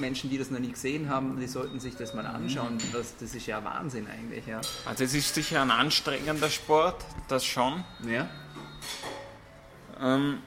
Menschen, 0.00 0.30
die 0.30 0.38
das 0.38 0.50
noch 0.50 0.58
nie 0.58 0.72
gesehen 0.72 1.08
haben, 1.08 1.38
die 1.38 1.46
sollten 1.46 1.80
sich 1.80 1.94
das 1.96 2.12
mal 2.12 2.26
anschauen. 2.26 2.78
Das, 2.92 3.16
das 3.18 3.34
ist 3.34 3.46
ja 3.46 3.62
Wahnsinn 3.62 4.06
eigentlich. 4.08 4.44
Ja. 4.46 4.60
Also 4.84 5.04
es 5.04 5.14
ist 5.14 5.34
sicher 5.34 5.62
ein 5.62 5.70
anstrengender 5.70 6.50
Sport, 6.50 7.04
das 7.28 7.44
schon. 7.44 7.84
Ja. 8.08 8.28
Ähm, 10.00 10.38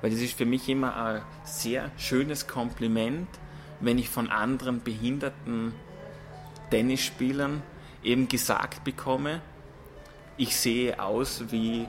weil 0.00 0.10
das 0.10 0.20
ist 0.20 0.36
für 0.36 0.46
mich 0.46 0.68
immer 0.68 0.96
ein 0.96 1.22
sehr 1.44 1.90
schönes 1.96 2.46
Kompliment, 2.46 3.28
wenn 3.82 3.98
ich 3.98 4.08
von 4.08 4.30
anderen 4.30 4.82
behinderten 4.82 5.74
Tennisspielern 6.70 7.62
eben 8.02 8.28
gesagt 8.28 8.84
bekomme, 8.84 9.42
ich 10.36 10.56
sehe 10.56 10.98
aus 11.00 11.44
wie 11.50 11.86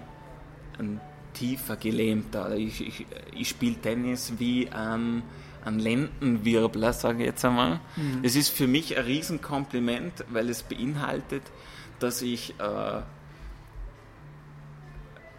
ein 0.78 1.00
tiefer 1.34 1.78
Gelähmter. 1.78 2.56
Ich, 2.56 2.86
ich, 2.86 3.06
ich 3.34 3.50
spiele 3.50 3.76
Tennis 3.76 4.34
wie 4.38 4.70
ein 4.70 5.24
ein 5.66 5.80
Lendenwirbler, 5.80 6.94
sage 6.94 7.20
ich 7.20 7.26
jetzt 7.26 7.46
einmal. 7.46 7.80
Mhm. 7.96 8.20
Es 8.24 8.36
ist 8.36 8.50
für 8.50 8.68
mich 8.68 8.98
ein 8.98 9.06
Riesenkompliment, 9.06 10.26
weil 10.30 10.50
es 10.50 10.64
beinhaltet, 10.64 11.44
dass 12.00 12.22
ich 12.22 12.54
äh, 12.60 13.02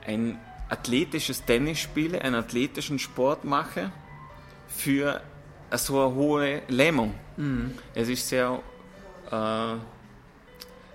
ein 0.07 0.39
athletisches 0.69 1.45
Tennis 1.45 1.79
spiele, 1.79 2.23
einen 2.23 2.37
athletischen 2.37 2.99
Sport 2.99 3.45
mache 3.45 3.93
für 4.69 5.21
so 5.79 6.01
eine 6.01 6.15
hohe 6.15 6.63
Lähmung. 6.69 7.15
Mhm. 7.37 7.73
Es 7.95 8.09
ist 8.09 8.29
sehr, 8.29 8.61
äh, 9.31 9.75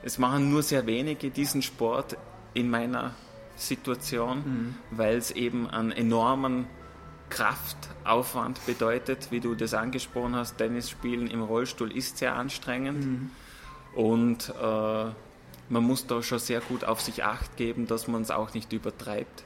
es 0.03 0.17
machen 0.17 0.49
nur 0.49 0.63
sehr 0.63 0.85
wenige 0.85 1.29
diesen 1.29 1.61
Sport 1.61 2.17
in 2.53 2.69
meiner 2.69 3.13
Situation, 3.55 4.37
mhm. 4.37 4.75
weil 4.91 5.17
es 5.17 5.31
eben 5.31 5.69
einen 5.69 5.91
enormen 5.91 6.67
Kraftaufwand 7.29 8.65
bedeutet, 8.65 9.31
wie 9.31 9.39
du 9.39 9.55
das 9.55 9.73
angesprochen 9.73 10.35
hast. 10.35 10.57
Tennis 10.57 10.89
spielen 10.89 11.27
im 11.27 11.43
Rollstuhl 11.43 11.95
ist 11.95 12.17
sehr 12.17 12.35
anstrengend 12.35 13.05
mhm. 13.05 13.31
und 13.95 14.49
äh, 14.49 15.11
man 15.69 15.83
muss 15.83 16.07
da 16.07 16.23
schon 16.23 16.39
sehr 16.39 16.61
gut 16.61 16.83
auf 16.83 17.01
sich 17.01 17.23
acht 17.23 17.55
geben, 17.57 17.85
dass 17.85 18.07
man 18.07 18.23
es 18.23 18.31
auch 18.31 18.53
nicht 18.53 18.73
übertreibt. 18.73 19.43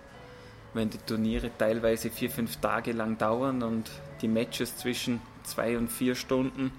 Wenn 0.73 0.89
die 0.89 0.97
Turniere 0.97 1.51
teilweise 1.57 2.09
vier, 2.09 2.29
fünf 2.29 2.57
Tage 2.57 2.93
lang 2.93 3.17
dauern 3.17 3.61
und 3.61 3.91
die 4.23 4.27
Matches 4.27 4.77
zwischen 4.77 5.21
zwei 5.43 5.77
und 5.77 5.91
vier 5.91 6.15
Stunden, 6.15 6.71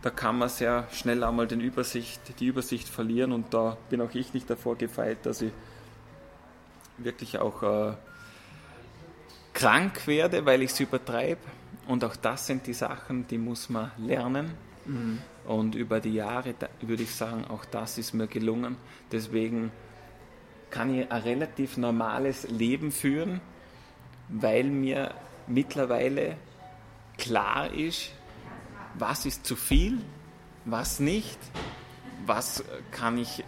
da 0.00 0.10
kann 0.10 0.38
man 0.38 0.48
sehr 0.48 0.86
schnell 0.92 1.24
einmal 1.24 1.46
den 1.46 1.60
Übersicht, 1.60 2.20
die 2.38 2.46
Übersicht 2.46 2.88
verlieren 2.88 3.32
und 3.32 3.52
da 3.52 3.76
bin 3.90 4.00
auch 4.00 4.14
ich 4.14 4.32
nicht 4.34 4.48
davor 4.48 4.76
gefeit, 4.76 5.26
dass 5.26 5.42
ich 5.42 5.52
wirklich 6.98 7.38
auch 7.38 7.62
äh, 7.62 7.94
krank 9.54 10.06
werde, 10.06 10.44
weil 10.44 10.62
ich 10.62 10.72
es 10.72 10.80
übertreibe. 10.80 11.40
Und 11.86 12.04
auch 12.04 12.16
das 12.16 12.46
sind 12.46 12.66
die 12.66 12.74
Sachen, 12.74 13.26
die 13.26 13.38
muss 13.38 13.68
man 13.68 13.90
lernen. 13.98 14.52
Mhm. 14.84 15.20
Und 15.46 15.74
über 15.74 16.00
die 16.00 16.14
Jahre 16.14 16.54
würde 16.80 17.02
ich 17.02 17.14
sagen, 17.14 17.44
auch 17.46 17.64
das 17.64 17.98
ist 17.98 18.14
mir 18.14 18.26
gelungen. 18.26 18.76
Deswegen 19.12 19.70
kann 20.70 20.94
ich 20.94 21.10
ein 21.10 21.22
relativ 21.22 21.76
normales 21.76 22.48
Leben 22.48 22.90
führen, 22.90 23.40
weil 24.28 24.64
mir 24.64 25.14
mittlerweile 25.46 26.36
klar 27.18 27.72
ist, 27.72 28.10
was 28.98 29.26
ist 29.26 29.44
zu 29.44 29.56
viel, 29.56 30.00
was 30.64 31.00
nicht, 31.00 31.38
was 32.26 32.64
kann 32.90 33.18
ich 33.18 33.44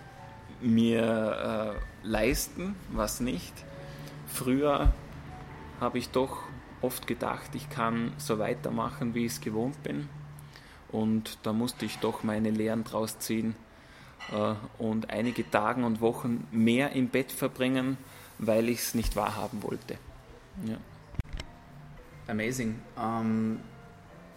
mir 0.60 1.76
äh, 2.02 2.06
leisten, 2.06 2.76
was 2.92 3.20
nicht. 3.20 3.52
Früher 4.26 4.92
habe 5.80 5.98
ich 5.98 6.10
doch 6.10 6.42
oft 6.80 7.06
gedacht, 7.06 7.54
ich 7.54 7.68
kann 7.70 8.12
so 8.18 8.38
weitermachen, 8.38 9.14
wie 9.14 9.26
ich 9.26 9.32
es 9.32 9.40
gewohnt 9.40 9.82
bin. 9.82 10.08
Und 10.88 11.38
da 11.42 11.52
musste 11.52 11.84
ich 11.84 11.98
doch 11.98 12.22
meine 12.22 12.50
Lehren 12.50 12.84
draus 12.84 13.18
ziehen 13.18 13.54
äh, 14.32 14.54
und 14.82 15.10
einige 15.10 15.48
Tage 15.50 15.84
und 15.84 16.00
Wochen 16.00 16.46
mehr 16.50 16.92
im 16.92 17.08
Bett 17.08 17.32
verbringen, 17.32 17.98
weil 18.38 18.68
ich 18.68 18.78
es 18.78 18.94
nicht 18.94 19.16
wahrhaben 19.16 19.62
wollte. 19.62 19.98
Ja. 20.64 20.76
Amazing. 22.28 22.80
Ähm, 22.98 23.60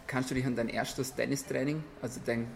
kannst 0.08 0.30
du 0.30 0.36
dich 0.36 0.45
an 0.45 0.56
dein 0.56 0.69
erstes 0.69 1.15
Tennistraining, 1.15 1.84
also 2.02 2.19
dein 2.25 2.47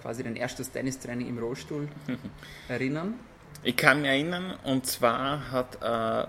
quasi 0.00 0.22
dein 0.22 0.36
erstes 0.36 0.70
Tennistraining 0.70 1.28
im 1.28 1.38
Rollstuhl 1.38 1.88
erinnern? 2.68 3.14
Ich 3.62 3.76
kann 3.76 4.02
mich 4.02 4.10
erinnern, 4.10 4.58
und 4.64 4.86
zwar 4.86 5.50
hat 5.50 5.78
äh, 5.82 6.28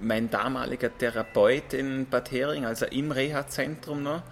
mein 0.00 0.28
damaliger 0.30 0.96
Therapeut 0.96 1.72
in 1.72 2.06
Bad 2.06 2.30
Hering, 2.30 2.66
also 2.66 2.84
im 2.86 3.10
Reha-Zentrum 3.10 4.02
noch, 4.02 4.22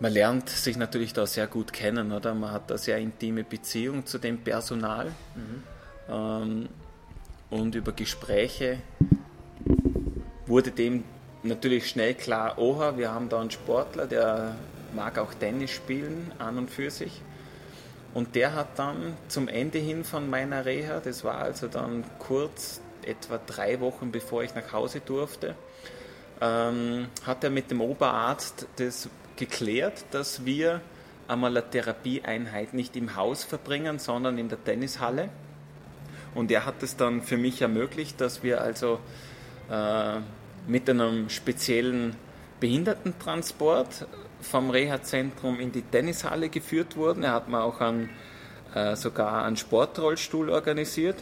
man 0.00 0.12
lernt 0.12 0.48
sich 0.48 0.76
natürlich 0.76 1.12
da 1.12 1.26
sehr 1.26 1.46
gut 1.46 1.72
kennen, 1.72 2.12
oder? 2.12 2.34
Man 2.34 2.52
hat 2.52 2.70
da 2.70 2.78
sehr 2.78 2.98
intime 2.98 3.44
Beziehung 3.44 4.06
zu 4.06 4.18
dem 4.18 4.38
Personal. 4.38 5.12
Mhm. 5.34 5.62
Ähm, 6.08 6.68
und 7.50 7.74
über 7.74 7.92
Gespräche 7.92 8.78
wurde 10.46 10.70
dem 10.70 11.04
natürlich 11.42 11.88
schnell 11.88 12.14
klar, 12.14 12.58
oha, 12.58 12.96
wir 12.96 13.12
haben 13.12 13.28
da 13.28 13.40
einen 13.40 13.50
Sportler, 13.50 14.06
der 14.06 14.56
mag 14.94 15.18
auch 15.18 15.34
Tennis 15.34 15.70
spielen 15.70 16.32
an 16.38 16.58
und 16.58 16.70
für 16.70 16.90
sich. 16.90 17.22
Und 18.12 18.34
der 18.34 18.54
hat 18.54 18.78
dann 18.78 19.16
zum 19.28 19.46
Ende 19.48 19.78
hin 19.78 20.04
von 20.04 20.28
meiner 20.28 20.64
Reha, 20.64 21.00
das 21.00 21.22
war 21.22 21.38
also 21.38 21.68
dann 21.68 22.04
kurz, 22.18 22.80
etwa 23.06 23.38
drei 23.38 23.80
Wochen 23.80 24.12
bevor 24.12 24.42
ich 24.42 24.54
nach 24.54 24.72
Hause 24.72 25.00
durfte, 25.00 25.54
ähm, 26.40 27.06
hat 27.24 27.44
er 27.44 27.50
mit 27.50 27.70
dem 27.70 27.80
Oberarzt 27.80 28.66
das 28.76 29.08
geklärt, 29.36 30.04
dass 30.10 30.44
wir 30.44 30.80
einmal 31.28 31.56
eine 31.56 31.70
Therapieeinheit 31.70 32.74
nicht 32.74 32.96
im 32.96 33.16
Haus 33.16 33.44
verbringen, 33.44 33.98
sondern 33.98 34.36
in 34.36 34.48
der 34.48 34.62
Tennishalle. 34.62 35.30
Und 36.34 36.50
er 36.50 36.66
hat 36.66 36.82
es 36.82 36.96
dann 36.96 37.22
für 37.22 37.36
mich 37.36 37.62
ermöglicht, 37.62 38.20
dass 38.20 38.42
wir 38.42 38.60
also 38.60 38.98
äh, 39.70 40.16
mit 40.70 40.88
einem 40.88 41.28
speziellen 41.28 42.14
Behindertentransport 42.60 44.06
vom 44.40 44.70
Reha-Zentrum 44.70 45.58
in 45.58 45.72
die 45.72 45.82
Tennishalle 45.82 46.48
geführt 46.48 46.96
wurden. 46.96 47.24
Er 47.24 47.32
hat 47.32 47.48
mir 47.48 47.62
auch 47.62 47.80
einen, 47.80 48.08
äh, 48.74 48.94
sogar 48.94 49.44
einen 49.44 49.56
Sportrollstuhl 49.56 50.48
organisiert. 50.48 51.16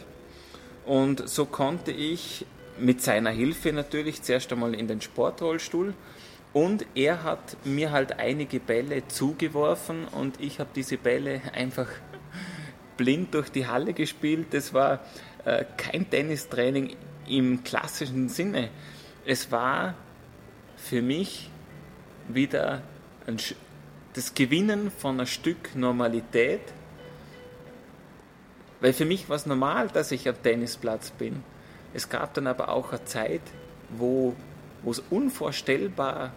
Und 0.85 1.27
so 1.27 1.45
konnte 1.45 1.91
ich 1.91 2.45
mit 2.77 3.01
seiner 3.01 3.31
Hilfe 3.31 3.73
natürlich 3.73 4.21
zuerst 4.21 4.51
einmal 4.53 4.75
in 4.75 4.87
den 4.87 5.01
Sportrollstuhl 5.01 5.93
und 6.53 6.85
er 6.95 7.23
hat 7.23 7.57
mir 7.65 7.91
halt 7.91 8.19
einige 8.19 8.59
Bälle 8.59 9.07
zugeworfen 9.07 10.07
und 10.07 10.39
ich 10.39 10.59
habe 10.59 10.69
diese 10.75 10.97
Bälle 10.97 11.41
einfach 11.53 11.87
blind 12.97 13.33
durch 13.33 13.49
die 13.49 13.67
Halle 13.67 13.93
gespielt. 13.93 14.47
Das 14.51 14.73
war 14.73 15.01
äh, 15.45 15.65
kein 15.77 16.09
Tennistraining 16.09 16.95
im 17.27 17.63
klassischen 17.63 18.29
Sinne. 18.29 18.69
Es 19.25 19.51
war 19.51 19.95
für 20.77 21.01
mich 21.01 21.49
wieder 22.27 22.81
ein, 23.27 23.37
das 24.13 24.33
Gewinnen 24.33 24.91
von 24.91 25.17
einem 25.17 25.27
Stück 25.27 25.75
Normalität, 25.75 26.61
weil 28.81 28.93
für 28.93 29.05
mich 29.05 29.27
war 29.27 29.35
es 29.35 29.45
normal, 29.45 29.89
dass 29.89 30.11
ich 30.11 30.27
am 30.27 30.41
Tennisplatz 30.41 31.11
bin. 31.11 31.43
Es 31.93 32.07
gab 32.09 32.33
dann 32.33 32.47
aber 32.47 32.69
auch 32.69 32.91
eine 32.91 33.03
Zeit, 33.05 33.41
wo, 33.89 34.35
wo 34.83 34.91
es 34.91 35.03
unvorstellbar 35.09 36.31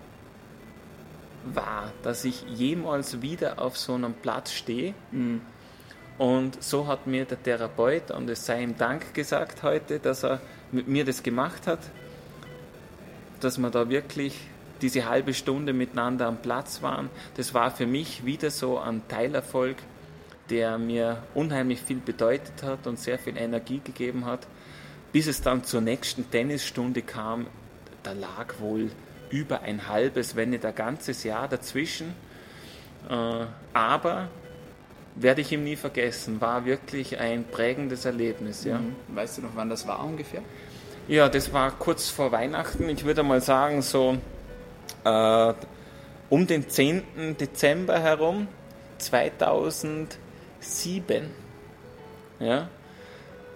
war, 1.45 1.93
dass 2.03 2.25
ich 2.25 2.43
jemals 2.49 3.23
wieder 3.23 3.61
auf 3.61 3.77
so 3.77 3.95
einem 3.95 4.15
Platz 4.15 4.53
stehe. 4.53 4.95
Mhm. 5.11 5.43
Und 6.19 6.63
so 6.63 6.87
hat 6.87 7.07
mir 7.07 7.25
der 7.25 7.43
Therapeut, 7.43 8.11
und 8.11 8.29
es 8.29 8.45
sei 8.47 8.63
ihm 8.63 8.77
Dank 8.77 9.15
gesagt 9.15 9.63
heute, 9.63 9.99
dass 9.99 10.25
er 10.25 10.41
mit 10.71 10.89
mir 10.89 11.05
das 11.05 11.23
gemacht 11.23 11.67
hat, 11.67 11.81
dass 13.45 13.59
wir 13.59 13.71
da 13.71 13.89
wirklich 13.89 14.39
diese 14.81 15.09
halbe 15.09 15.33
Stunde 15.33 15.73
miteinander 15.73 16.27
am 16.27 16.39
Platz 16.39 16.83
waren. 16.83 17.09
Das 17.37 17.55
war 17.55 17.71
für 17.71 17.87
mich 17.87 18.25
wieder 18.25 18.51
so 18.51 18.79
ein 18.79 19.07
Teilerfolg, 19.09 19.77
der 20.51 20.77
mir 20.79 21.23
unheimlich 21.35 21.81
viel 21.81 21.99
bedeutet 21.99 22.63
hat 22.63 22.87
und 22.87 22.99
sehr 22.99 23.19
viel 23.19 23.37
Energie 23.37 23.81
gegeben 23.83 24.27
hat. 24.27 24.47
Bis 25.13 25.27
es 25.27 25.41
dann 25.41 25.65
zur 25.65 25.81
nächsten 25.81 26.31
Tennisstunde 26.31 27.03
kam, 27.03 27.47
da 28.03 28.13
lag 28.13 28.59
wohl 28.59 28.91
über 29.31 29.63
ein 29.63 29.89
halbes, 29.89 30.37
wenn 30.37 30.51
nicht 30.51 30.65
ein 30.65 30.75
ganzes 30.75 31.23
Jahr 31.23 31.49
dazwischen. 31.49 32.15
Äh, 33.09 33.47
aber 33.73 34.29
werde 35.15 35.43
ich 35.43 35.53
ihm 35.53 35.65
nie 35.65 35.77
vergessen, 35.77 36.41
war 36.41 36.65
wirklich 36.65 37.19
ein 37.19 37.45
prägendes 37.45 38.05
Erlebnis. 38.05 38.65
Ja. 38.65 38.79
Mhm. 38.79 38.97
Weißt 39.09 39.39
du 39.39 39.43
noch, 39.43 39.51
wann 39.55 39.69
das 39.69 39.87
war 39.87 40.05
ungefähr? 40.05 40.43
Ja, 41.09 41.29
das 41.29 41.53
war 41.53 41.73
kurz 41.73 42.11
vor 42.11 42.31
Weihnachten. 42.31 42.89
Ich 42.89 43.05
würde 43.05 43.25
mal 43.25 43.41
sagen, 43.41 43.83
so 43.83 44.19
äh, 45.03 45.55
um 46.31 46.47
den 46.47 46.69
10. 46.69 47.37
Dezember 47.39 47.99
herum 47.99 48.47
2007. 48.99 50.19
Ja, 52.39 52.69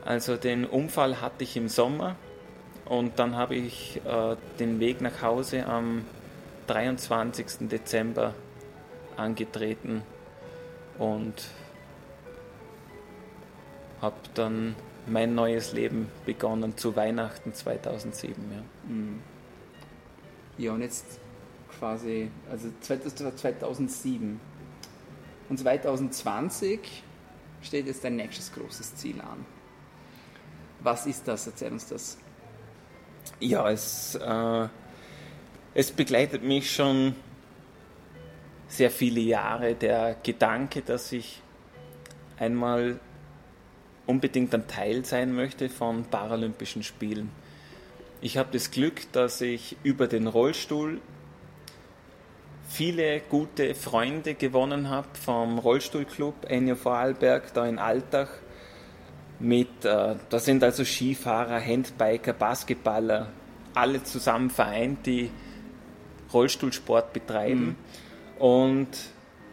also 0.04 0.36
den 0.36 0.64
Unfall 0.64 1.20
hatte 1.20 1.44
ich 1.44 1.56
im 1.56 1.68
Sommer 1.68 2.16
und 2.84 3.20
dann 3.20 3.36
habe 3.36 3.54
ich 3.54 4.00
äh, 4.04 4.34
den 4.58 4.80
Weg 4.80 5.00
nach 5.00 5.22
Hause 5.22 5.66
am 5.66 6.04
23. 6.66 7.68
Dezember 7.68 8.34
angetreten 9.16 10.02
und 10.98 11.44
habe 14.02 14.16
dann 14.34 14.74
mein 15.06 15.34
neues 15.34 15.72
Leben 15.72 16.08
begonnen 16.24 16.76
zu 16.76 16.96
Weihnachten 16.96 17.52
2007. 17.54 18.34
Ja, 18.34 18.90
mhm. 18.92 19.22
ja 20.58 20.72
und 20.72 20.82
jetzt 20.82 21.20
quasi, 21.78 22.30
also 22.50 22.68
2007 22.80 24.40
und 25.48 25.58
2020 25.58 27.02
steht 27.62 27.86
jetzt 27.86 28.04
dein 28.04 28.16
nächstes 28.16 28.52
großes 28.52 28.96
Ziel 28.96 29.20
an. 29.20 29.44
Was 30.80 31.06
ist 31.06 31.26
das? 31.26 31.46
Erzähl 31.46 31.72
uns 31.72 31.88
das. 31.88 32.18
Ja, 33.40 33.70
es, 33.70 34.14
äh, 34.14 34.68
es 35.74 35.90
begleitet 35.90 36.42
mich 36.42 36.70
schon 36.70 37.14
sehr 38.68 38.90
viele 38.90 39.20
Jahre 39.20 39.74
der 39.74 40.16
Gedanke, 40.22 40.82
dass 40.82 41.12
ich 41.12 41.42
einmal 42.38 42.98
unbedingt 44.06 44.54
ein 44.54 44.66
Teil 44.68 45.04
sein 45.04 45.34
möchte 45.34 45.68
von 45.68 46.04
Paralympischen 46.04 46.82
Spielen. 46.82 47.30
Ich 48.20 48.38
habe 48.38 48.48
das 48.52 48.70
Glück, 48.70 49.12
dass 49.12 49.40
ich 49.40 49.76
über 49.82 50.06
den 50.06 50.26
Rollstuhl 50.26 51.00
viele 52.68 53.20
gute 53.20 53.74
Freunde 53.74 54.34
gewonnen 54.34 54.90
habe 54.90 55.08
vom 55.20 55.58
Rollstuhlclub 55.58 56.34
Ennio 56.48 56.76
Vorarlberg 56.76 57.52
da 57.54 57.66
in 57.66 57.78
Altach. 57.78 58.28
Mit, 59.38 59.84
äh, 59.84 60.14
da 60.30 60.38
sind 60.38 60.64
also 60.64 60.84
Skifahrer, 60.84 61.60
Handbiker, 61.60 62.32
Basketballer, 62.32 63.28
alle 63.74 64.02
zusammen 64.02 64.48
vereint, 64.48 65.04
die 65.04 65.30
Rollstuhlsport 66.32 67.12
betreiben. 67.12 67.76
Mhm. 68.38 68.42
Und 68.42 68.88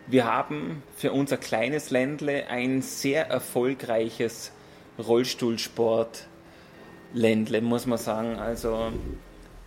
wir 0.08 0.26
haben 0.26 0.84
für 0.96 1.14
unser 1.14 1.38
kleines 1.38 1.90
Ländle 1.90 2.48
ein 2.48 2.82
sehr 2.82 3.30
erfolgreiches 3.30 4.52
Rollstuhlsport-Ländle, 5.00 7.62
muss 7.62 7.86
man 7.86 7.98
sagen. 7.98 8.36
Also 8.36 8.92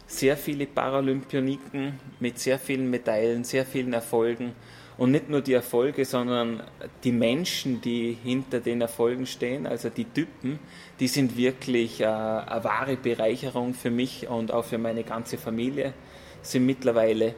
sehr 0.06 0.36
viele 0.36 0.66
Paralympioniken 0.66 1.98
mit 2.20 2.38
sehr 2.38 2.58
vielen 2.58 2.90
Medaillen, 2.90 3.44
sehr 3.44 3.64
vielen 3.64 3.92
Erfolgen. 3.92 4.54
Und 4.98 5.10
nicht 5.10 5.28
nur 5.28 5.42
die 5.42 5.52
Erfolge, 5.52 6.06
sondern 6.06 6.62
die 7.04 7.12
Menschen, 7.12 7.82
die 7.82 8.16
hinter 8.22 8.60
den 8.60 8.80
Erfolgen 8.80 9.26
stehen, 9.26 9.66
also 9.66 9.90
die 9.90 10.06
Typen, 10.06 10.58
die 11.00 11.08
sind 11.08 11.36
wirklich 11.36 12.00
äh, 12.00 12.06
eine 12.06 12.64
wahre 12.64 12.96
Bereicherung 12.96 13.74
für 13.74 13.90
mich 13.90 14.26
und 14.26 14.52
auch 14.52 14.64
für 14.64 14.78
meine 14.78 15.04
ganze 15.04 15.36
Familie. 15.36 15.92
Sind 16.40 16.64
mittlerweile 16.64 17.34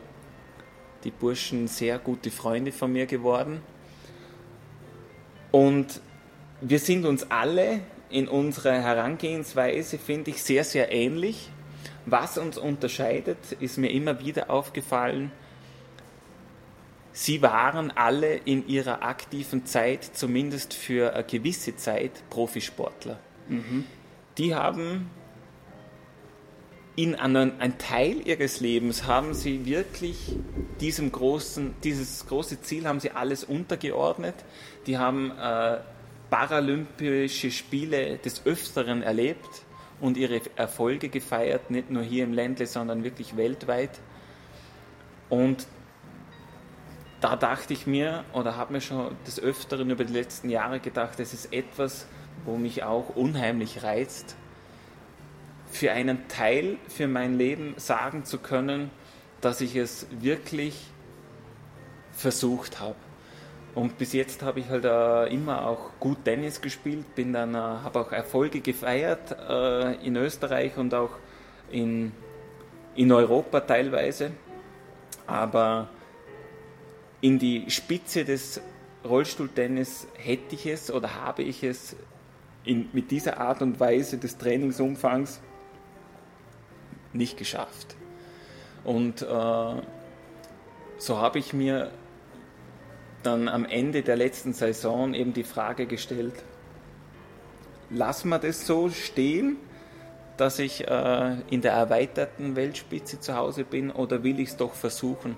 die 1.05 1.11
Burschen 1.11 1.69
sehr 1.69 1.99
gute 1.99 2.31
Freunde 2.31 2.73
von 2.73 2.93
mir 2.93 3.07
geworden. 3.07 3.61
Und 5.51 6.01
wir 6.61 6.79
sind 6.79 7.07
uns 7.07 7.31
alle 7.31 7.81
in 8.11 8.29
unserer 8.29 8.81
Herangehensweise, 8.81 9.99
finde 9.99 10.31
ich, 10.31 10.43
sehr, 10.43 10.65
sehr 10.65 10.93
ähnlich. 10.93 11.51
Was 12.07 12.39
uns 12.39 12.57
unterscheidet, 12.59 13.39
ist 13.61 13.79
mir 13.79 13.91
immer 13.91 14.21
wieder 14.21 14.51
aufgefallen, 14.51 15.31
sie 17.13 17.43
waren 17.43 17.91
alle 17.91 18.37
in 18.37 18.67
ihrer 18.67 19.03
aktiven 19.03 19.67
Zeit, 19.67 20.05
zumindest 20.05 20.73
für 20.75 21.15
eine 21.15 21.25
gewisse 21.25 21.77
Zeit, 21.77 22.13
Profisportler. 22.31 23.19
Mhm. 23.49 23.85
Die 24.39 24.55
haben 24.55 25.11
in 26.99 27.15
einen, 27.15 27.61
ein 27.61 27.79
Teil 27.79 28.27
ihres 28.27 28.59
Lebens 28.59 29.07
haben 29.07 29.33
sie 29.33 29.65
wirklich 29.67 30.35
diesem 30.81 31.13
großen, 31.13 31.77
dieses 31.85 32.27
große 32.27 32.61
Ziel 32.63 32.89
haben 32.89 32.99
sie 32.99 33.13
alles 33.13 33.45
untergeordnet. 33.45 34.35
Die 34.89 34.99
haben 34.99 35.31
äh, 35.31 35.79
Paralympische 36.29 37.53
Spiele 37.53 38.19
des 38.19 38.45
Öfteren 38.45 39.05
erlebt 39.05 39.49
und 40.01 40.17
ihre 40.17 40.41
Erfolge 40.57 41.09
gefeiert, 41.09 41.71
nicht 41.71 41.89
nur 41.89 42.03
hier 42.03 42.25
im 42.25 42.33
Ländle, 42.33 42.67
sondern 42.67 43.05
wirklich 43.05 43.37
weltweit. 43.37 44.01
Und 45.29 45.69
da 47.21 47.37
dachte 47.37 47.75
ich 47.75 47.87
mir 47.87 48.25
oder 48.33 48.57
habe 48.57 48.73
mir 48.73 48.81
schon 48.81 49.15
des 49.25 49.39
Öfteren 49.39 49.89
über 49.91 50.03
die 50.03 50.15
letzten 50.15 50.51
Jahre 50.51 50.81
gedacht, 50.81 51.21
das 51.21 51.33
ist 51.33 51.53
etwas, 51.53 52.09
wo 52.45 52.57
mich 52.57 52.83
auch 52.83 53.15
unheimlich 53.15 53.85
reizt, 53.85 54.35
für 55.71 55.93
einen 55.93 56.29
Teil 56.29 56.77
für 56.89 57.09
mein 57.09 57.37
Leben 57.37 57.75
sagen 57.77 58.25
zu 58.25 58.39
können, 58.39 58.91
dass 59.41 59.61
ich 59.61 59.77
es 59.77 60.07
wirklich 60.11 60.87
versucht 62.13 62.81
habe. 62.81 62.97
Und 63.75 63.97
bis 63.99 64.13
jetzt 64.13 64.43
habe 64.43 64.61
ich 64.61 64.69
halt 64.69 64.85
äh, 64.85 65.33
immer 65.33 65.67
auch 65.67 65.91
gut 66.01 66.25
Tennis 66.25 66.61
gespielt, 66.61 67.15
bin 67.15 67.33
dann 67.33 67.55
äh, 67.55 67.59
habe 67.59 68.01
auch 68.01 68.11
Erfolge 68.11 68.61
gefeiert 68.61 69.37
äh, 69.49 69.95
in 70.05 70.17
Österreich 70.17 70.77
und 70.77 70.95
auch 70.95 71.11
in, 71.71 72.13
in 72.97 73.13
Europa 73.13 73.61
teilweise. 73.61 74.33
Aber 75.27 75.89
in 77.21 77.39
die 77.39 77.71
Spitze 77.71 78.25
des 78.25 78.61
Rollstuhltennis 79.05 80.09
hätte 80.17 80.55
ich 80.55 80.67
es 80.67 80.91
oder 80.91 81.15
habe 81.15 81.43
ich 81.43 81.63
es 81.63 81.95
in, 82.65 82.89
mit 82.93 83.11
dieser 83.11 83.39
Art 83.39 83.63
und 83.63 83.79
Weise 83.79 84.19
des 84.19 84.39
Trainingsumfangs 84.39 85.41
nicht 87.13 87.37
geschafft. 87.37 87.97
Und 88.85 89.23
äh, 89.23 89.83
so 90.99 91.19
habe 91.19 91.39
ich 91.39 91.53
mir 91.53 91.91
dann 93.23 93.49
am 93.49 93.65
Ende 93.65 94.03
der 94.03 94.17
letzten 94.17 94.53
Saison 94.53 95.15
eben 95.15 95.33
die 95.33 95.45
Frage 95.45 95.87
gestellt, 95.87 96.35
lassen 97.91 98.29
wir 98.29 98.39
das 98.39 98.67
so 98.67 98.91
stehen, 98.91 99.57
dass 100.37 100.59
ich 100.59 100.87
äh, 100.87 101.37
in 101.51 101.63
der 101.63 101.73
erweiterten 101.73 102.55
Weltspitze 102.55 103.19
zu 103.19 103.37
Hause 103.37 103.65
bin 103.65 103.91
oder 103.91 104.23
will 104.23 104.39
ich 104.39 104.51
es 104.51 104.57
doch 104.57 104.73
versuchen, 104.73 105.37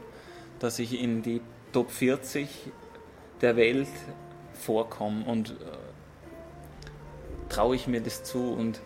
dass 0.58 0.78
ich 0.78 1.00
in 1.00 1.22
die 1.22 1.40
Top 1.72 1.90
40 1.90 2.48
der 3.40 3.56
Welt 3.56 3.88
vorkomme 4.52 5.24
und 5.24 5.50
äh, 5.50 5.54
traue 7.48 7.76
ich 7.76 7.86
mir 7.86 8.00
das 8.00 8.24
zu 8.24 8.52
und 8.52 8.80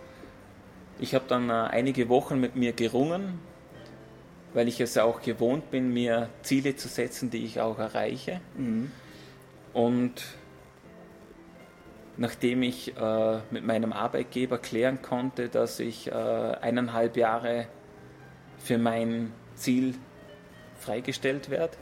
ich 0.99 1.15
habe 1.15 1.25
dann 1.29 1.51
äh, 1.51 1.53
einige 1.53 2.09
Wochen 2.09 2.41
mit 2.41 2.57
mir 2.57 2.73
gerungen, 2.73 3.41
weil 4.53 4.69
ich 4.69 4.81
es 4.81 4.97
auch 4.99 5.21
gewohnt 5.21 5.71
bin, 5.71 5.93
mir 5.93 6.29
Ziele 6.43 6.77
zu 6.77 6.89
setzen, 6.89 7.31
die 7.31 7.45
ich 7.45 7.61
auch 7.61 7.79
erreiche. 7.79 8.41
Mhm. 8.57 8.91
Und 9.73 10.23
nachdem 12.17 12.63
ich 12.63 12.97
äh, 12.97 13.39
mit 13.51 13.65
meinem 13.65 13.93
Arbeitgeber 13.93 14.59
klären 14.59 15.03
konnte, 15.03 15.49
dass 15.49 15.81
ich 15.81 16.07
äh, 16.07 16.13
eineinhalb 16.13 17.17
Jahre 17.17 17.67
für 18.59 18.79
mein 18.79 19.33
Ziel 19.57 19.95
freigestellt 20.79 21.51
werde, 21.51 21.77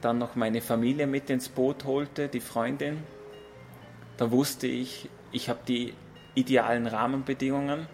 dann 0.00 0.18
noch 0.18 0.34
meine 0.34 0.60
Familie 0.60 1.06
mit 1.06 1.30
ins 1.30 1.48
Boot 1.48 1.84
holte, 1.84 2.28
die 2.28 2.40
Freundin, 2.40 3.02
da 4.16 4.30
wusste 4.30 4.66
ich, 4.66 5.08
ich 5.30 5.48
habe 5.48 5.60
die 5.66 5.94
idealen 6.38 6.86
Rahmenbedingungen. 6.86 7.86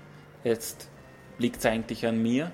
Jetzt 0.43 0.89
liegt 1.39 1.59
es 1.59 1.67
eigentlich 1.67 2.07
an 2.07 2.21
mir. 2.23 2.51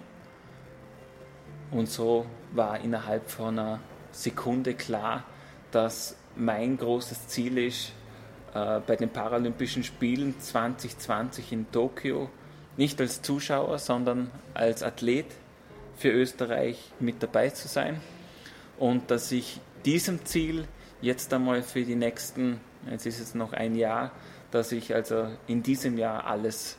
Und 1.70 1.88
so 1.88 2.26
war 2.52 2.80
innerhalb 2.80 3.30
von 3.30 3.58
einer 3.58 3.80
Sekunde 4.12 4.74
klar, 4.74 5.24
dass 5.70 6.16
mein 6.36 6.76
großes 6.76 7.28
Ziel 7.28 7.58
ist, 7.58 7.92
äh, 8.54 8.80
bei 8.80 8.96
den 8.96 9.10
Paralympischen 9.10 9.84
Spielen 9.84 10.38
2020 10.40 11.52
in 11.52 11.70
Tokio 11.70 12.28
nicht 12.76 13.00
als 13.00 13.22
Zuschauer, 13.22 13.78
sondern 13.78 14.30
als 14.54 14.82
Athlet 14.82 15.26
für 15.96 16.10
Österreich 16.10 16.92
mit 16.98 17.22
dabei 17.22 17.50
zu 17.50 17.68
sein 17.68 18.00
und 18.78 19.10
dass 19.10 19.30
ich 19.30 19.60
diesem 19.84 20.24
Ziel 20.24 20.66
jetzt 21.02 21.32
einmal 21.32 21.62
für 21.62 21.84
die 21.84 21.94
nächsten, 21.94 22.58
jetzt 22.90 23.06
ist 23.06 23.20
es 23.20 23.34
noch 23.34 23.52
ein 23.52 23.76
Jahr, 23.76 24.10
dass 24.50 24.72
ich 24.72 24.94
also 24.94 25.26
in 25.46 25.62
diesem 25.62 25.98
Jahr 25.98 26.26
alles 26.26 26.76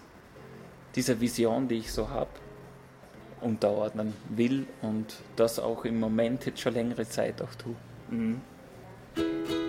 dieser 0.95 1.19
Vision, 1.19 1.67
die 1.67 1.75
ich 1.75 1.91
so 1.91 2.09
habe, 2.09 2.29
unterordnen 3.41 4.13
will 4.29 4.67
und 4.81 5.15
das 5.35 5.59
auch 5.59 5.85
im 5.85 5.99
Moment 5.99 6.45
jetzt 6.45 6.61
schon 6.61 6.73
längere 6.73 7.07
Zeit 7.07 7.41
auch 7.41 7.55
tue. 7.55 7.75
Mhm. 8.09 8.41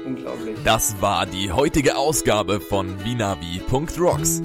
Unglaublich. 0.04 0.56
Das 0.64 1.00
war 1.00 1.26
die 1.26 1.52
heutige 1.52 1.96
Ausgabe 1.96 2.60
von 2.60 3.04
Vinavi.rocks. 3.04 4.42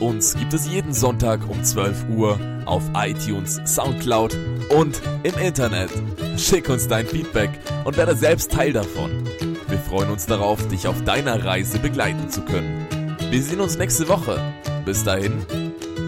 Uns 0.00 0.36
gibt 0.36 0.52
es 0.52 0.68
jeden 0.68 0.92
Sonntag 0.92 1.48
um 1.48 1.62
12 1.64 2.06
Uhr 2.10 2.38
auf 2.66 2.82
iTunes, 2.94 3.60
Soundcloud 3.64 4.36
und 4.68 5.00
im 5.22 5.34
Internet. 5.38 5.90
Schick 6.36 6.68
uns 6.68 6.86
dein 6.86 7.06
Feedback 7.06 7.50
und 7.84 7.96
werde 7.96 8.14
selbst 8.14 8.52
Teil 8.52 8.72
davon. 8.72 9.24
Wir 9.68 9.78
freuen 9.78 10.10
uns 10.10 10.26
darauf, 10.26 10.66
dich 10.68 10.86
auf 10.86 11.02
deiner 11.04 11.44
Reise 11.44 11.78
begleiten 11.78 12.28
zu 12.28 12.42
können. 12.42 12.86
Wir 13.30 13.42
sehen 13.42 13.60
uns 13.60 13.76
nächste 13.76 14.08
Woche. 14.08 14.40
Bis 14.84 15.02
dahin, 15.02 15.44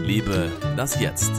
liebe 0.03 0.51
das 0.77 0.99
Jetzt. 0.99 1.31